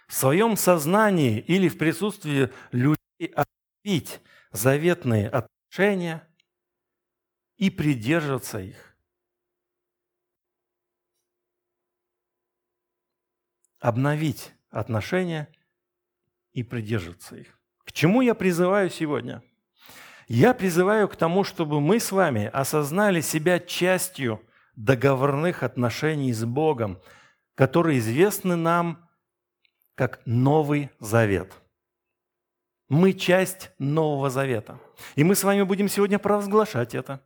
в 0.07 0.13
своем 0.13 0.57
сознании 0.57 1.39
или 1.39 1.69
в 1.69 1.77
присутствии 1.77 2.51
людей 2.71 3.34
отпить 3.36 4.21
заветные 4.51 5.29
отношения 5.29 6.27
и 7.57 7.69
придерживаться 7.69 8.59
их. 8.59 8.95
Обновить 13.79 14.53
отношения 14.69 15.51
и 16.51 16.63
придерживаться 16.63 17.36
их. 17.36 17.59
К 17.86 17.91
чему 17.91 18.21
я 18.21 18.34
призываю 18.34 18.89
сегодня? 18.89 19.43
Я 20.36 20.53
призываю 20.53 21.07
к 21.07 21.15
тому, 21.15 21.43
чтобы 21.43 21.79
мы 21.79 21.99
с 21.99 22.11
вами 22.11 22.49
осознали 22.51 23.21
себя 23.21 23.59
частью 23.59 24.41
договорных 24.75 25.63
отношений 25.63 26.34
с 26.34 26.43
Богом, 26.43 26.99
которые 27.55 27.99
известны 27.99 28.55
нам 28.55 29.07
как 29.95 30.21
Новый 30.25 30.89
Завет– 30.99 31.53
мы 32.93 33.13
часть 33.13 33.71
Нового 33.79 34.29
Завета. 34.29 34.79
И 35.15 35.23
мы 35.23 35.36
с 35.36 35.43
вами 35.43 35.63
будем 35.63 35.89
сегодня 35.89 36.19
провозглашать 36.19 36.93
это. 36.93 37.25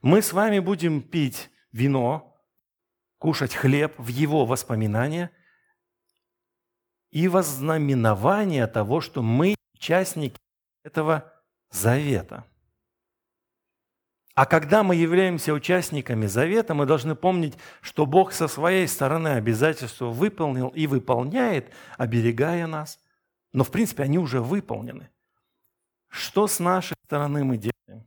Мы 0.00 0.22
с 0.22 0.32
вами 0.32 0.60
будем 0.60 1.02
пить 1.02 1.50
вино, 1.72 2.34
кушать 3.18 3.54
хлеб 3.54 3.94
в 3.98 4.06
его 4.06 4.46
воспоминания 4.46 5.30
и 7.10 7.28
вознаменование 7.28 8.66
того, 8.66 9.00
что 9.00 9.20
мы 9.22 9.56
участники 9.74 10.38
этого 10.84 11.32
завета. 11.70 12.44
А 14.34 14.46
когда 14.46 14.84
мы 14.84 14.94
являемся 14.94 15.52
участниками 15.52 16.26
завета, 16.26 16.74
мы 16.74 16.86
должны 16.86 17.16
помнить, 17.16 17.58
что 17.80 18.06
Бог 18.06 18.32
со 18.32 18.46
своей 18.46 18.86
стороны 18.86 19.28
обязательства 19.28 20.06
выполнил 20.06 20.68
и 20.68 20.86
выполняет, 20.86 21.72
оберегая 21.96 22.66
нас– 22.66 23.00
но, 23.52 23.64
в 23.64 23.70
принципе, 23.70 24.02
они 24.02 24.18
уже 24.18 24.40
выполнены. 24.40 25.10
Что 26.08 26.46
с 26.46 26.58
нашей 26.58 26.96
стороны 27.04 27.44
мы 27.44 27.56
делаем? 27.56 28.06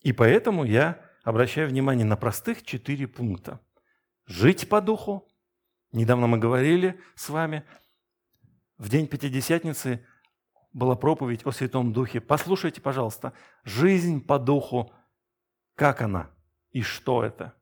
И 0.00 0.12
поэтому 0.12 0.64
я 0.64 1.00
обращаю 1.22 1.68
внимание 1.68 2.04
на 2.04 2.16
простых 2.16 2.62
четыре 2.62 3.06
пункта. 3.06 3.60
Жить 4.26 4.68
по 4.68 4.80
духу. 4.80 5.28
Недавно 5.92 6.26
мы 6.26 6.38
говорили 6.38 7.00
с 7.14 7.28
вами, 7.28 7.64
в 8.78 8.88
день 8.88 9.06
Пятидесятницы 9.06 10.04
была 10.72 10.96
проповедь 10.96 11.44
о 11.44 11.52
Святом 11.52 11.92
Духе. 11.92 12.20
Послушайте, 12.20 12.80
пожалуйста, 12.80 13.32
жизнь 13.64 14.24
по 14.24 14.38
духу, 14.38 14.92
как 15.74 16.02
она 16.02 16.30
и 16.70 16.82
что 16.82 17.24
это? 17.24 17.54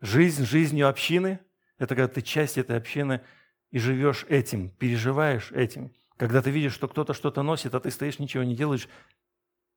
Жизнь 0.00 0.44
жизнью 0.44 0.88
общины– 0.88 1.40
это 1.78 1.94
когда 1.94 2.08
ты 2.08 2.22
часть 2.22 2.58
этой 2.58 2.76
общины– 2.76 3.20
и 3.70 3.78
живешь 3.78 4.26
этим, 4.28 4.70
переживаешь 4.70 5.52
этим. 5.52 5.92
Когда 6.16 6.42
ты 6.42 6.50
видишь, 6.50 6.74
что 6.74 6.88
кто-то 6.88 7.14
что-то 7.14 7.42
носит, 7.42 7.74
а 7.74 7.80
ты 7.80 7.90
стоишь, 7.90 8.18
ничего 8.18 8.42
не 8.42 8.54
делаешь, 8.54 8.88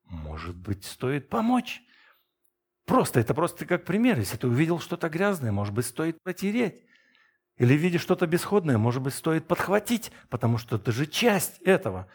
может 0.06 0.56
быть, 0.56 0.84
стоит 0.84 1.30
помочь. 1.30 1.82
Просто, 2.86 3.20
это 3.20 3.34
просто 3.34 3.66
как 3.66 3.86
пример. 3.86 4.20
Если 4.20 4.36
ты 4.36 4.48
увидел 4.48 4.80
что-то 4.80 5.10
грязное, 5.10 5.52
может 5.52 5.74
быть, 5.74 5.86
стоит 5.86 6.22
протереть. 6.22 6.82
Или 7.58 7.76
видишь 7.76 8.02
что-то 8.02 8.28
бесходное, 8.28 8.78
может 8.78 9.02
быть, 9.02 9.14
стоит 9.14 9.48
подхватить, 9.48 10.12
потому 10.30 10.58
что 10.58 10.78
ты 10.78 10.92
же 10.92 11.06
часть 11.06 11.60
этого. 11.62 12.08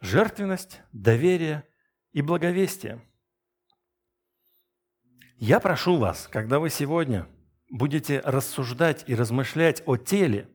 Жертвенность, 0.00 0.80
доверие 0.92 1.64
и 2.12 2.22
благовестие. 2.22 3.02
Я 5.36 5.60
прошу 5.60 5.96
вас, 5.96 6.26
когда 6.26 6.58
вы 6.58 6.70
сегодня 6.70 7.26
будете 7.70 8.20
рассуждать 8.20 9.04
и 9.06 9.14
размышлять 9.14 9.82
о 9.84 9.98
теле, 9.98 10.48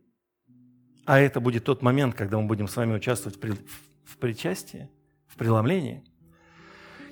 а 1.05 1.19
это 1.19 1.39
будет 1.39 1.63
тот 1.63 1.83
момент, 1.83 2.15
когда 2.15 2.39
мы 2.39 2.47
будем 2.47 2.67
с 2.67 2.75
вами 2.75 2.95
участвовать 2.95 3.37
в 3.37 4.17
причастии, 4.17 4.89
в 5.27 5.35
преломлении, 5.35 6.03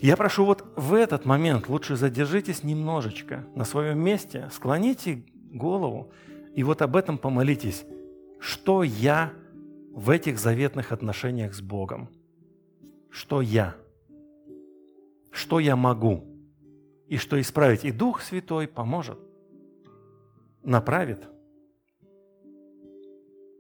я 0.02 0.18
прошу 0.18 0.44
вот 0.44 0.66
в 0.76 0.96
этот 0.96 1.26
момент 1.26 1.70
лучше 1.70 1.96
задержитесь 1.96 2.64
немножечко 2.64 3.46
на 3.56 3.64
своем 3.64 4.00
месте, 4.00 4.50
склоните 4.52 5.24
голову 5.52 6.12
и 6.56 6.64
вот 6.64 6.82
об 6.82 6.96
этом 6.96 7.20
помолитесь. 7.20 7.86
Что 8.40 8.84
я 8.84 9.32
в 9.92 10.10
этих 10.10 10.40
заветных 10.40 10.92
отношениях 10.92 11.54
с 11.54 11.62
Богом? 11.62 12.10
Что 13.14 13.42
я? 13.42 13.76
Что 15.32 15.60
я 15.60 15.76
могу? 15.76 16.26
И 17.08 17.18
что 17.18 17.40
исправить? 17.40 17.86
И 17.86 17.92
Дух 17.92 18.22
Святой 18.22 18.68
поможет– 18.68 19.20
направит. 20.64 21.28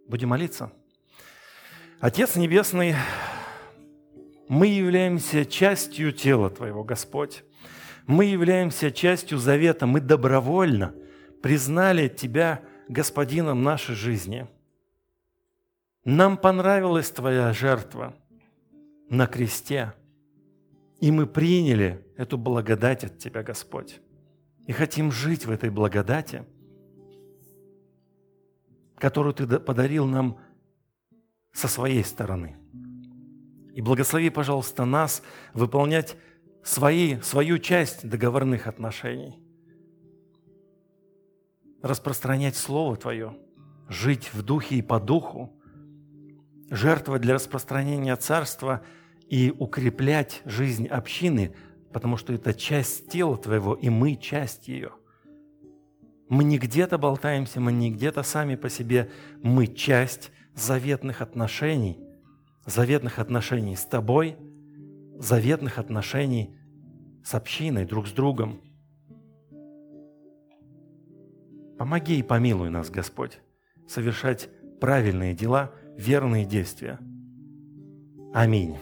Будем 0.08 0.30
молиться. 0.30 0.72
Отец 2.00 2.36
Небесный, 2.36 2.96
мы 4.48 4.68
являемся 4.68 5.46
частью 5.46 6.12
тела 6.12 6.50
Твоего, 6.50 6.84
Господь. 6.84 7.44
Мы 8.08 8.26
являемся 8.26 8.92
частью 8.92 9.38
завета. 9.38 9.86
Мы 9.86 10.02
добровольно 10.02 10.94
признали 11.42 12.08
Тебя 12.08 12.62
Господином 12.90 13.64
нашей 13.64 13.96
жизни. 13.96 14.48
Нам 16.04 16.38
понравилась 16.38 17.12
Твоя 17.12 17.54
жертва 17.54 18.14
на 19.14 19.28
кресте, 19.28 19.94
и 21.00 21.12
мы 21.12 21.26
приняли 21.26 22.06
эту 22.18 22.38
благодать 22.38 23.04
от 23.04 23.18
Тебя, 23.18 23.44
Господь. 23.44 24.02
И 24.68 24.72
хотим 24.72 25.12
жить 25.12 25.46
в 25.46 25.52
этой 25.52 25.70
благодати– 25.70 26.46
которую 29.04 29.34
Ты 29.34 29.46
подарил 29.60 30.06
нам 30.06 30.38
со 31.52 31.68
своей 31.68 32.06
стороны. 32.06 32.56
И 33.74 33.82
благослови, 33.82 34.30
пожалуйста, 34.30 34.86
нас 34.86 35.22
выполнять 35.54 36.16
свои, 36.64 37.20
свою 37.20 37.60
часть 37.60 38.08
договорных 38.08 38.66
отношений. 38.66 39.38
Распространять 41.82 42.56
Слово 42.56 42.96
Твое, 42.96 43.36
жить 43.90 44.34
в 44.34 44.42
духе 44.42 44.76
и 44.78 44.82
по 44.82 45.02
духу, 45.02 45.52
жертвовать 46.70 47.24
для 47.24 47.34
распространения 47.34 48.16
Царства 48.16 48.84
и 49.34 49.54
укреплять 49.58 50.42
жизнь 50.46 50.88
общины, 50.88 51.56
потому 51.92 52.18
что 52.18 52.34
это 52.34 52.54
часть 52.54 53.10
тела 53.10 53.38
Твоего, 53.38 53.74
и 53.74 53.90
мы 53.90 54.16
часть 54.16 54.68
ее– 54.68 54.92
мы 56.30 56.44
не 56.44 56.58
где-то 56.58 56.98
болтаемся, 56.98 57.60
мы 57.60 57.72
не 57.72 57.92
где-то 57.92 58.24
сами 58.24 58.56
по 58.56 58.68
себе. 58.68 59.12
Мы 59.44 59.68
часть 59.68 60.32
заветных 60.56 61.22
отношений, 61.22 62.00
заветных 62.66 63.20
отношений 63.20 63.76
с 63.76 63.86
тобой 63.86 64.36
заветных 65.16 65.78
отношений 65.78 66.56
с 67.24 67.36
общиной, 67.36 67.86
друг 67.86 68.08
с 68.08 68.12
другом. 68.12 68.62
Помоги 71.78 72.20
и 72.20 72.24
помилуй 72.24 72.70
нас, 72.70 72.90
Господь, 72.90 73.40
совершать 73.88 74.50
правильные 74.82 75.36
дела, 75.36 75.72
верные 75.98 76.46
действия. 76.46 77.00
Аминь. 78.34 78.76